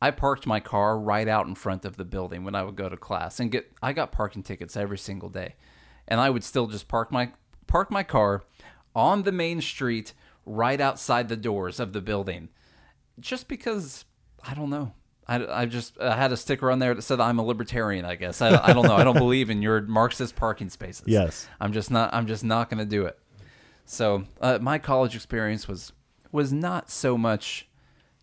[0.00, 2.88] I parked my car right out in front of the building when I would go
[2.88, 3.72] to class and get.
[3.82, 5.54] I got parking tickets every single day,
[6.08, 7.32] and I would still just park my
[7.66, 8.44] park my car
[8.94, 10.12] on the main street
[10.44, 12.48] right outside the doors of the building
[13.20, 14.04] just because
[14.46, 14.92] I don't know.
[15.28, 18.04] I, I just I had a sticker on there that said I'm a libertarian.
[18.04, 18.96] I guess I, I don't know.
[18.96, 21.04] I don't believe in your Marxist parking spaces.
[21.06, 21.48] Yes.
[21.60, 22.12] I'm just not.
[22.12, 23.18] I'm just not going to do it.
[23.84, 25.92] So uh, my college experience was
[26.32, 27.68] was not so much,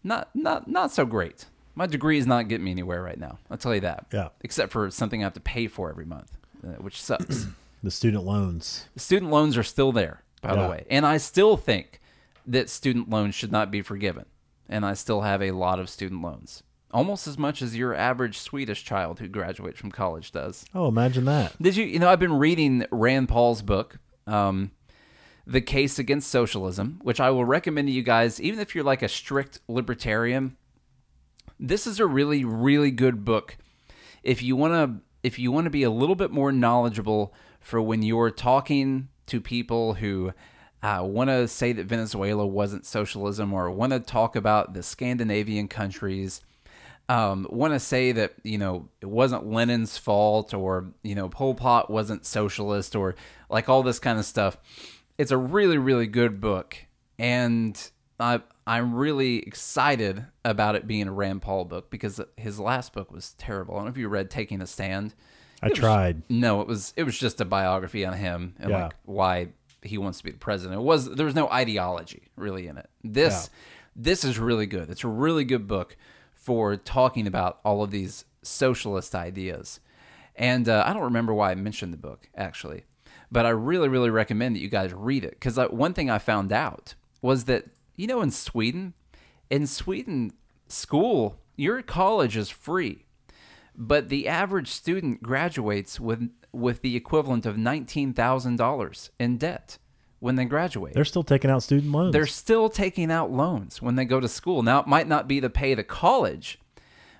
[0.03, 1.45] not not not so great.
[1.75, 3.39] My degree is not getting me anywhere right now.
[3.49, 4.07] I'll tell you that.
[4.11, 4.29] Yeah.
[4.41, 7.47] Except for something I have to pay for every month, uh, which sucks.
[7.81, 8.87] The student loans.
[8.93, 10.63] The student loans are still there, by Yeah.
[10.63, 10.85] the way.
[10.89, 12.01] And I still think
[12.45, 14.25] that student loans should not be forgiven.
[14.67, 16.61] And I still have a lot of student loans.
[16.91, 20.65] Almost as much as your average Swedish child who graduates from college does.
[20.73, 21.55] Oh, imagine that.
[21.61, 24.71] Did you, you know, I've been reading Rand Paul's book, um,
[25.45, 29.03] The Case Against Socialism, which I will recommend to you guys, even if you're like
[29.03, 30.57] a strict libertarian.
[31.59, 33.57] This is a really, really good book.
[34.23, 37.81] If you want to, if you want to be a little bit more knowledgeable for
[37.81, 40.33] when you're talking to people who
[40.81, 45.67] uh, want to say that Venezuela wasn't socialism, or want to talk about the Scandinavian
[45.67, 46.41] countries,
[47.09, 51.55] um, want to say that you know it wasn't Lenin's fault, or you know Pol
[51.55, 53.15] Pot wasn't socialist, or
[53.49, 54.57] like all this kind of stuff.
[55.17, 56.77] It's a really, really good book,
[57.17, 57.77] and
[58.19, 63.11] I I'm really excited about it being a Rand Paul book because his last book
[63.11, 63.73] was terrible.
[63.73, 65.13] I don't know if you read Taking a Stand.
[65.61, 66.21] I tried.
[66.29, 68.83] No, it was it was just a biography on him and Yeah.
[68.85, 69.47] like why
[69.81, 70.79] he wants to be the president.
[70.79, 72.89] It was there was no ideology really in it.
[73.03, 73.49] This
[73.95, 74.89] this is really good.
[74.89, 75.97] It's a really good book
[76.39, 79.79] for talking about all of these socialist ideas.
[80.35, 82.85] And uh, I don't remember why I mentioned the book actually,
[83.29, 86.51] but I really, really recommend that you guys read it because one thing I found
[86.51, 87.65] out was that
[87.97, 88.93] you know in Sweden,
[89.49, 90.31] in Sweden,
[90.67, 93.05] school your college is free,
[93.75, 99.77] but the average student graduates with with the equivalent of nineteen thousand dollars in debt
[100.19, 100.93] when they graduate.
[100.93, 102.13] They're still taking out student loans.
[102.13, 104.63] They're still taking out loans when they go to school.
[104.63, 106.59] Now, it might not be to pay the college,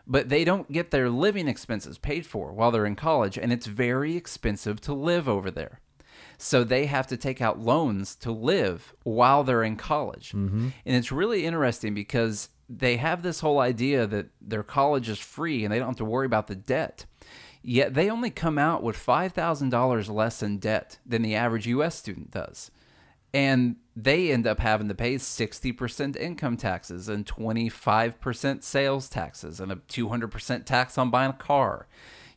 [0.06, 3.68] but they don't get their living expenses paid for while they're in college, and it's
[3.68, 5.80] very expensive to live over there.
[6.38, 10.32] So they have to take out loans to live while they're in college.
[10.32, 10.70] Mm-hmm.
[10.86, 15.64] And it's really interesting because they have this whole idea that their college is free
[15.66, 17.06] and they don't have to worry about the debt.
[17.62, 22.32] Yet they only come out with $5,000 less in debt than the average US student
[22.32, 22.72] does
[23.34, 29.72] and they end up having to pay 60% income taxes and 25% sales taxes and
[29.72, 31.88] a 200% tax on buying a car.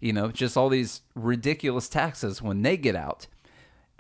[0.01, 3.29] You know, just all these ridiculous taxes when they get out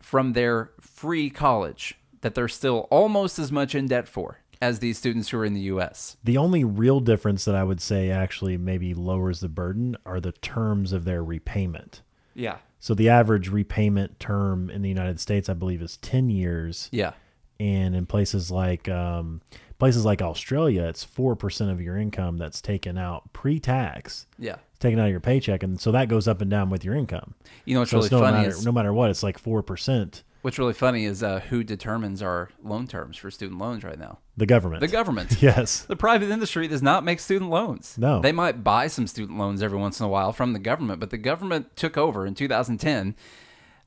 [0.00, 4.98] from their free college that they're still almost as much in debt for as these
[4.98, 6.16] students who are in the US.
[6.22, 10.32] The only real difference that I would say actually maybe lowers the burden are the
[10.32, 12.02] terms of their repayment.
[12.34, 12.58] Yeah.
[12.82, 16.88] So the average repayment term in the United States, I believe, is ten years.
[16.90, 17.12] Yeah.
[17.60, 19.40] And in places like um,
[19.78, 24.26] places like Australia, it's four percent of your income that's taken out pre-tax.
[24.36, 24.56] Yeah.
[24.80, 27.36] Taken out of your paycheck, and so that goes up and down with your income.
[27.66, 29.38] You know what's So really it's no funny matter, is no matter what, it's like
[29.38, 30.24] four percent.
[30.42, 34.18] What's really funny is uh, who determines our loan terms for student loans right now.
[34.36, 34.80] The government.
[34.80, 35.36] The government.
[35.42, 35.82] yes.
[35.82, 37.96] The private industry does not make student loans.
[37.96, 38.20] No.
[38.20, 41.10] They might buy some student loans every once in a while from the government, but
[41.10, 43.16] the government took over in 2010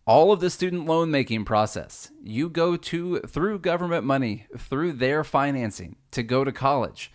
[0.07, 2.11] all of the student loan making process.
[2.23, 7.11] You go to through government money, through their financing to go to college.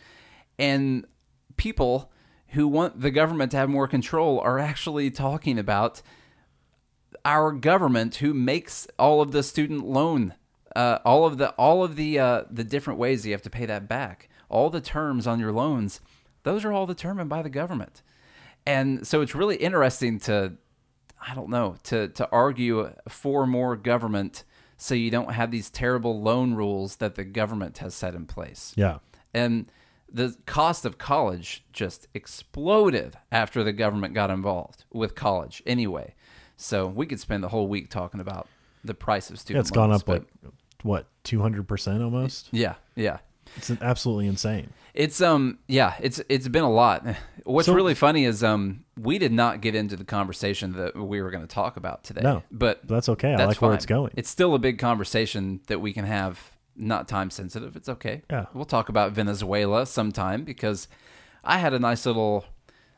[0.59, 1.07] And
[1.57, 2.11] people
[2.49, 6.03] who want the government to have more control are actually talking about
[7.25, 10.35] our government who makes all of the student loan
[10.77, 13.67] uh, all of the all of the uh, the different ways you have to pay
[13.67, 16.01] that back all the terms on your loans
[16.45, 18.03] those are all determined by the government
[18.67, 20.53] and so it's really interesting to
[21.27, 24.45] i don't know to to argue for more government
[24.77, 28.73] so you don't have these terrible loan rules that the government has set in place
[28.77, 28.99] Yeah.
[29.35, 29.67] and
[30.13, 36.15] the cost of college just exploded after the government got involved with college anyway.
[36.61, 38.47] So we could spend the whole week talking about
[38.85, 40.25] the price of student Yeah, it's gone up like
[40.83, 42.49] what two hundred percent almost.
[42.53, 43.19] yeah, yeah.
[43.57, 44.71] It's absolutely insane.
[44.95, 47.05] It's um yeah, it's it's been a lot.
[47.45, 51.21] What's So- really funny is um we did not get into the conversation that we
[51.23, 52.21] were going to talk about today.
[52.23, 53.35] No, but that's okay.
[53.35, 54.13] I that's like where it's going.
[54.17, 56.39] It's still a big conversation that we can have,
[56.77, 57.75] not time sensitive.
[57.77, 58.23] It's okay.
[58.31, 58.47] Yeah.
[58.55, 60.87] We'll talk about Venezuela sometime because
[61.43, 62.45] I had a nice little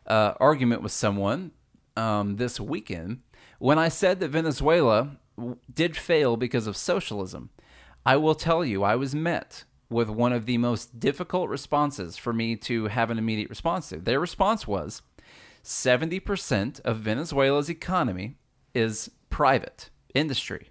[0.06, 1.52] uh, argument with someone
[1.96, 3.20] um, this weekend
[3.62, 5.18] when I said that Venezuela
[5.72, 7.50] did fail because of socialism.
[8.04, 12.32] I will tell you, I was met with one of the most difficult responses for
[12.32, 13.98] me to have an immediate response to.
[13.98, 15.02] Their response was
[15.62, 18.34] 70% of Venezuela's economy
[18.74, 20.70] is private industry.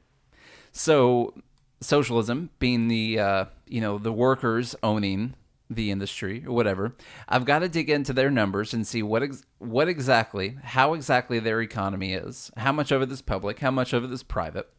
[0.74, 1.34] So
[1.80, 5.36] socialism being the uh, you know the workers owning
[5.74, 6.96] the industry or whatever,
[7.28, 11.40] I've got to dig into their numbers and see what ex- what exactly how exactly
[11.40, 14.70] their economy is, how much of it is public, how much of it is private.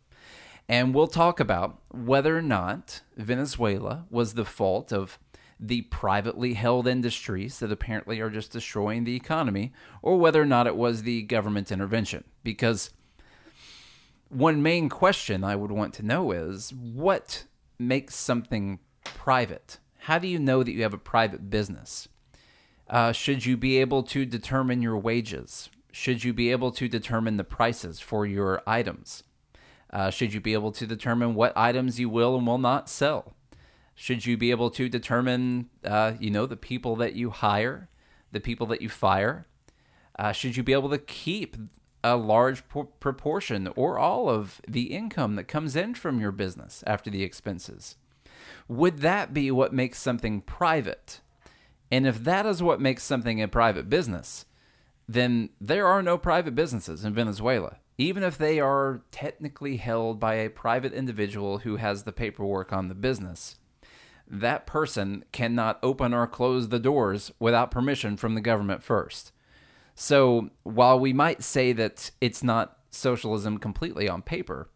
[0.69, 5.19] And we'll talk about whether or not Venezuela was the fault of
[5.59, 9.73] the privately held industries that apparently are just destroying the economy,
[10.03, 12.25] or whether or not it was the government intervention.
[12.43, 12.91] Because
[14.29, 17.45] one main question I would want to know is what
[17.79, 19.79] makes something private?
[20.07, 22.09] How do you know that you have a private business?
[22.91, 25.71] Uh, should you be able to determine your wages?
[25.93, 29.23] Should you be able to determine the prices for your items?
[29.93, 33.35] Uh, should you be able to determine what items you will and will not sell?
[33.95, 37.89] Should you be able to determine, uh, you know, the people that you hire,
[38.33, 39.47] the people that you fire?
[40.19, 41.57] Uh, should you be able to keep
[42.03, 46.83] a large pro- proportion or all of the income that comes in from your business
[46.89, 47.95] after the expenses?
[48.69, 51.21] Would that be what makes something private?
[51.91, 54.47] And if that is what makes something a private business,
[55.09, 60.35] then there are no private businesses in Venezuela, even if they are technically held by
[60.35, 63.57] a private individual who has the paperwork on the business.
[64.27, 69.33] That person cannot open or close the doors without permission from the government first.
[69.95, 74.71] So while we might say that it's not socialism completely on paper,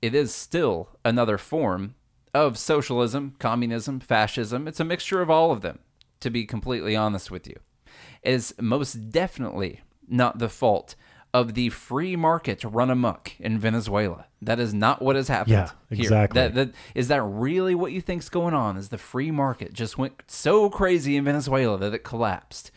[0.00, 1.94] it is still another form
[2.34, 4.68] of socialism, communism, fascism.
[4.68, 5.80] It's a mixture of all of them,
[6.20, 7.56] to be completely honest with you.
[8.22, 10.94] It is most definitely not the fault
[11.32, 14.26] of the free market run amok in Venezuela.
[14.42, 15.52] That is not what has happened.
[15.52, 16.04] Yeah, here.
[16.04, 16.40] exactly.
[16.40, 18.76] That, that is that really what you think's going on?
[18.76, 22.70] Is the free market just went so crazy in Venezuela that it collapsed?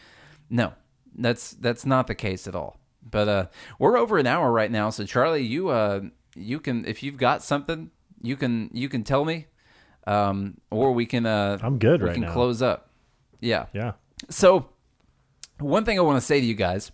[0.49, 0.73] No,
[1.15, 2.79] that's that's not the case at all.
[3.09, 3.45] But uh,
[3.79, 6.01] we're over an hour right now, so Charlie, you uh,
[6.35, 7.91] you can if you've got something,
[8.23, 9.45] you can you can tell me,
[10.07, 12.33] um, or we can uh, I'm good we right can now.
[12.33, 12.89] close up.
[13.39, 13.67] Yeah.
[13.73, 13.93] Yeah.
[14.29, 14.69] So,
[15.59, 16.91] one thing I want to say to you guys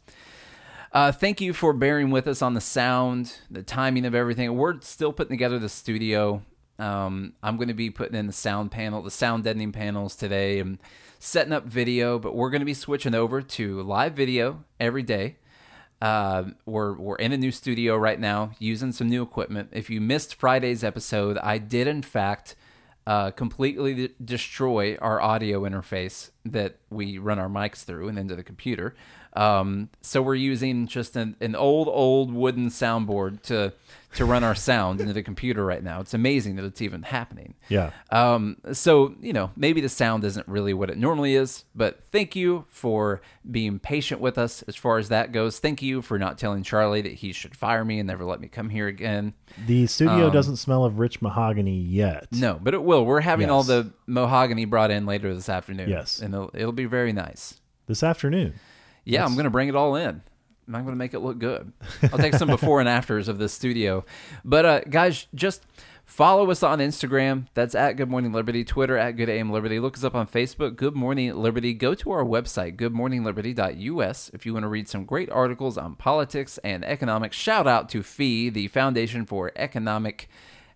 [0.92, 4.56] uh, thank you for bearing with us on the sound, the timing of everything.
[4.56, 6.42] We're still putting together the studio.
[6.80, 10.60] Um, I'm going to be putting in the sound panel, the sound deadening panels today,
[10.60, 10.80] and
[11.20, 15.38] setting up video, but we're going to be switching over to live video every day.
[16.02, 19.70] Uh, we're we're in a new studio right now, using some new equipment.
[19.74, 22.56] If you missed Friday's episode, I did in fact
[23.06, 28.36] uh, completely de- destroy our audio interface that we run our mics through and into
[28.36, 28.96] the computer.
[29.34, 33.74] Um, so we're using just an, an old, old wooden soundboard to
[34.16, 36.00] to run our sound into the computer right now.
[36.00, 37.54] It's amazing that it's even happening.
[37.68, 37.92] Yeah.
[38.10, 42.36] Um, so you know, maybe the sound isn't really what it normally is, but thank
[42.36, 43.22] you for
[43.52, 45.60] being patient with us as far as that goes.
[45.60, 48.48] Thank you for not telling Charlie that he should fire me and never let me
[48.48, 49.36] come here again.
[49.68, 52.30] The studio Um, doesn't smell of rich mahogany yet.
[52.32, 53.06] No, but it will.
[53.06, 55.88] We're having all the mahogany brought in later this afternoon.
[55.88, 56.20] Yes.
[56.20, 57.60] and it'll, it'll be very nice.
[57.86, 58.56] This afternoon.
[59.10, 60.22] Yeah, I'm going to bring it all in.
[60.68, 61.74] I'm going to make it look good.
[62.04, 64.06] I'll take some before and afters of this studio.
[64.46, 65.66] But uh, guys, just
[66.06, 67.48] follow us on Instagram.
[67.56, 68.64] That's at Good Morning Liberty.
[68.64, 69.80] Twitter at Good AM Liberty.
[69.80, 70.76] Look us up on Facebook.
[70.76, 71.74] Good Morning Liberty.
[71.74, 76.60] Go to our website, goodmorningliberty.us, if you want to read some great articles on politics
[76.64, 77.36] and economics.
[77.36, 80.30] Shout out to FEE, the Foundation for Economic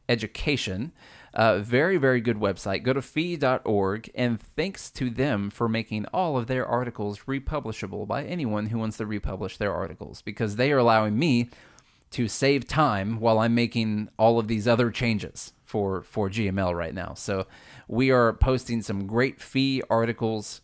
[0.09, 0.91] Education.
[1.33, 2.83] Uh, very, very good website.
[2.83, 8.23] Go to fee.org, and thanks to them for making all of their articles republishable by
[8.23, 11.49] anyone who wants to republish their articles because they are allowing me
[12.11, 16.93] to save time while I'm making all of these other changes for, for GML right
[16.93, 17.15] now.
[17.15, 17.47] So
[17.87, 20.61] we are posting some great fee articles.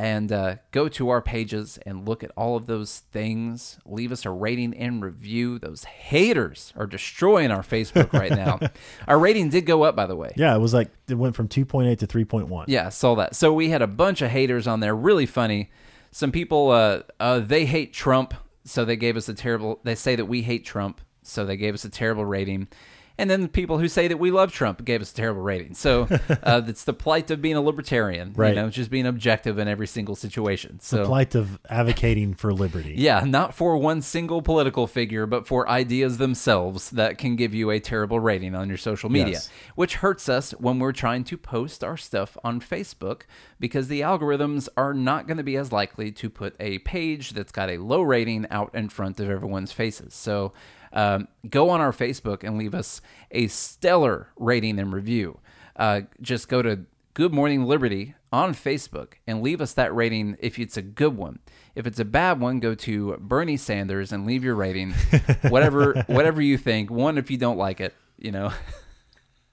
[0.00, 3.78] And uh, go to our pages and look at all of those things.
[3.84, 5.58] Leave us a rating and review.
[5.58, 8.58] Those haters are destroying our Facebook right now.
[9.06, 10.32] our rating did go up, by the way.
[10.36, 12.64] Yeah, it was like it went from 2.8 to 3.1.
[12.66, 13.36] Yeah, saw that.
[13.36, 14.96] So we had a bunch of haters on there.
[14.96, 15.70] Really funny.
[16.12, 18.32] Some people, uh, uh, they hate Trump,
[18.64, 19.80] so they gave us a terrible.
[19.84, 22.68] They say that we hate Trump, so they gave us a terrible rating.
[23.20, 25.74] And then the people who say that we love Trump gave us a terrible rating.
[25.74, 26.08] So
[26.42, 28.50] uh, it's the plight of being a libertarian, Right.
[28.50, 30.78] You know, just being objective in every single situation.
[30.78, 32.94] The So plight of advocating for liberty.
[32.96, 37.70] yeah, not for one single political figure, but for ideas themselves that can give you
[37.70, 39.50] a terrible rating on your social media, Yes.
[39.74, 43.22] which hurts us when we're trying to post our stuff on Facebook
[43.58, 47.52] because the algorithms are not going to be as likely to put a page that's
[47.52, 50.14] got a low rating out in front of everyone's faces.
[50.14, 50.52] So
[50.92, 55.38] um, go on our Facebook and leave us a stellar rating and review.
[55.76, 56.80] Uh, just go to
[57.14, 61.40] Good Morning Liberty on Facebook and leave us that rating if it's a good one.
[61.74, 64.92] If it's a bad one, go to Bernie Sanders and leave your rating.
[65.48, 66.90] whatever whatever you think.
[66.90, 68.52] One if you don't like it, you know.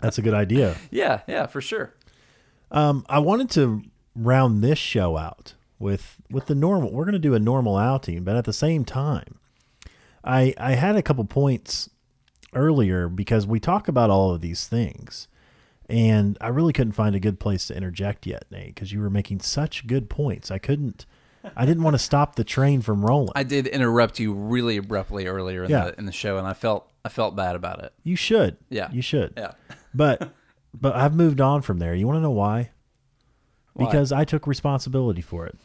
[0.00, 0.76] That's a good idea.
[0.90, 1.94] yeah, yeah, for sure.
[2.70, 3.82] Um, I wanted to
[4.14, 6.92] round this show out with with the normal.
[6.92, 9.38] We're going to do a normal outing, but at the same time,
[10.24, 11.90] I I had a couple points
[12.54, 15.28] earlier because we talk about all of these things,
[15.88, 19.10] and I really couldn't find a good place to interject yet, Nate, because you were
[19.10, 20.50] making such good points.
[20.50, 21.06] I couldn't.
[21.56, 23.32] I didn't want to stop the train from rolling.
[23.34, 25.86] I did interrupt you really abruptly earlier in Yeah.
[25.86, 27.92] the in the show and I felt I felt bad about it.
[28.04, 28.58] you should.
[28.70, 28.88] Yeah.
[28.92, 29.34] You should.
[29.36, 29.52] Yeah.
[29.92, 30.32] But
[30.72, 31.94] but I've moved on from there.
[31.96, 32.70] You want to know why?
[33.74, 33.86] Why?
[33.86, 35.58] Because I took responsibility for it.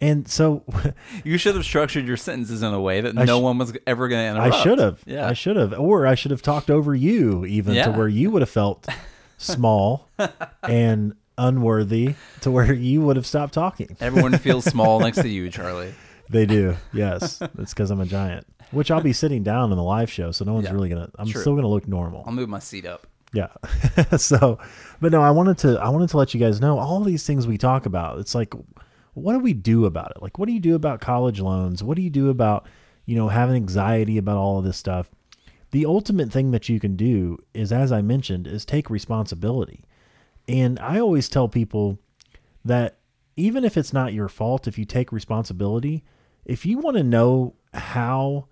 [0.00, 0.62] And so
[1.24, 3.72] You should have structured your sentences in a way that I no sh- one was
[3.86, 4.54] ever going to interrupt.
[4.54, 5.02] I should have.
[5.06, 5.26] Yeah.
[5.28, 5.78] I should have.
[5.78, 7.86] Or I should have talked over you even Yeah.
[7.86, 8.86] to where you would have felt
[9.38, 10.08] small
[10.62, 13.96] and unworthy to where you would have stopped talking.
[14.00, 15.94] Everyone feels small next to you, Charlie.
[16.30, 16.76] They do.
[16.92, 17.40] Yes.
[17.58, 18.46] It's because I'm a giant.
[18.70, 20.72] Which I'll be sitting down in the live show, so no one's Yeah.
[20.74, 21.40] really gonna I'm True.
[21.40, 22.22] still gonna look normal.
[22.26, 23.06] I'll move my seat up.
[23.32, 23.48] Yeah.
[24.16, 24.58] so,
[25.00, 27.46] but no, I wanted to I wanted to let you guys know all these things
[27.46, 28.18] we talk about.
[28.18, 28.52] It's like
[29.18, 30.22] what do we do about it?
[30.22, 31.82] Like what do you do about college loans?
[31.82, 32.66] What do you do about,
[33.06, 35.10] you know, having anxiety about all of this stuff?
[35.70, 39.84] The ultimate thing that you can do is as I mentioned is take responsibility.
[40.46, 41.98] And I always tell people
[42.64, 42.98] that
[43.36, 46.04] even if it's not your fault if you take responsibility,
[46.44, 48.48] if you want to know how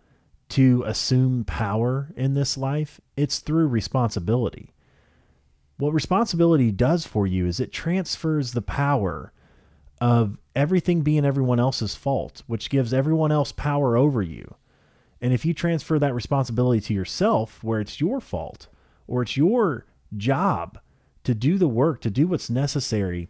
[0.50, 4.72] to assume power in this life, it's through responsibility.
[5.78, 9.32] What responsibility does for you is it transfers the power
[10.00, 14.54] of everything being everyone else's fault, which gives everyone else power over you.
[15.20, 18.68] And if you transfer that responsibility to yourself, where it's your fault
[19.06, 19.86] or it's your
[20.16, 20.78] job
[21.24, 23.28] to do the work, to do what's necessary,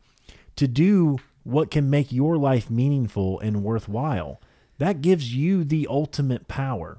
[0.56, 4.40] to do what can make your life meaningful and worthwhile,
[4.78, 6.98] that gives you the ultimate power.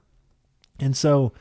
[0.79, 1.33] And so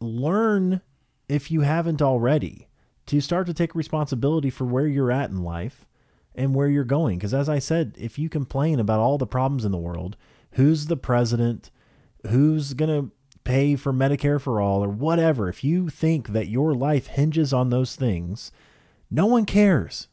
[0.00, 0.80] learn,
[1.28, 2.66] if you haven't already,
[3.06, 5.84] to start to take responsibility for where you're at in life
[6.34, 7.18] and where you're going.
[7.18, 10.16] Because as I said, if you complain about all the problems in the world,
[10.52, 11.70] who's the president,
[12.28, 13.10] who's going to
[13.44, 17.70] pay for Medicare for all, or whatever, if you think that your life hinges on
[17.70, 18.52] those things,
[19.10, 20.08] no one cares.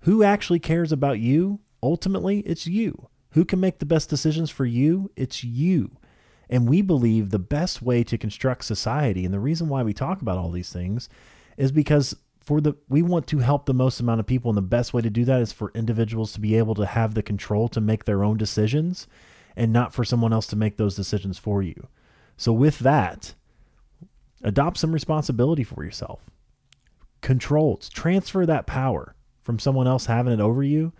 [0.00, 1.60] Who actually cares about you?
[1.82, 3.08] Ultimately, it's you.
[3.30, 5.10] Who can make the best decisions for you?
[5.16, 5.96] It's you.
[6.50, 10.20] And we believe the best way to construct society, and the reason why we talk
[10.20, 11.08] about all these things,
[11.56, 14.62] is because for the we want to help the most amount of people, and the
[14.62, 17.68] best way to do that is for individuals to be able to have the control
[17.68, 19.06] to make their own decisions,
[19.56, 21.88] and not for someone else to make those decisions for you.
[22.36, 23.34] So with that,
[24.42, 26.20] adopt some responsibility for yourself.
[27.20, 30.92] Controls, transfer that power from someone else having it over you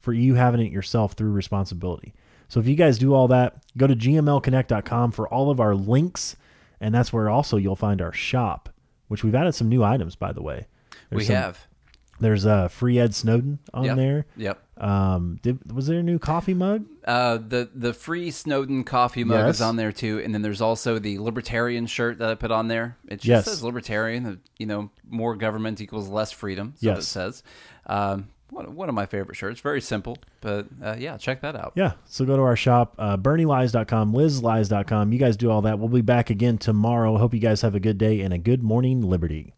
[0.00, 2.14] for you having it yourself through responsibility.
[2.48, 6.36] So if you guys do all that, go to gmlconnect.com for all of our links.
[6.80, 8.70] And that's where also you'll find our shop,
[9.08, 10.66] which we've added some new items, by the way.
[11.10, 11.66] There's we some- have.
[12.20, 13.96] There's uh, free Ed Snowden on Yep.
[13.96, 14.26] there.
[14.36, 14.82] Yep.
[14.82, 16.84] Um, did, was there a new coffee mug?
[17.04, 19.56] Uh, the the free Snowden coffee mug Yes.
[19.56, 22.66] is on there too, and then there's also the libertarian shirt that I put on
[22.66, 22.96] there.
[23.06, 23.44] It just Yes.
[23.44, 24.26] says libertarian.
[24.26, 26.72] uh, You know, more government equals less freedom.
[26.78, 26.98] So Yes.
[26.98, 27.42] it says.
[27.86, 29.60] Um, one, one of my favorite shirts.
[29.60, 31.72] Very simple, but uh, yeah, check that out.
[31.76, 31.92] Yeah.
[32.06, 35.12] So go to our shop, uh, BernieLies.com, LizLies.com.
[35.12, 35.78] You guys do all that.
[35.78, 37.16] We'll be back again tomorrow.
[37.16, 39.54] Hope you guys have a good day and a good morning, Liberty.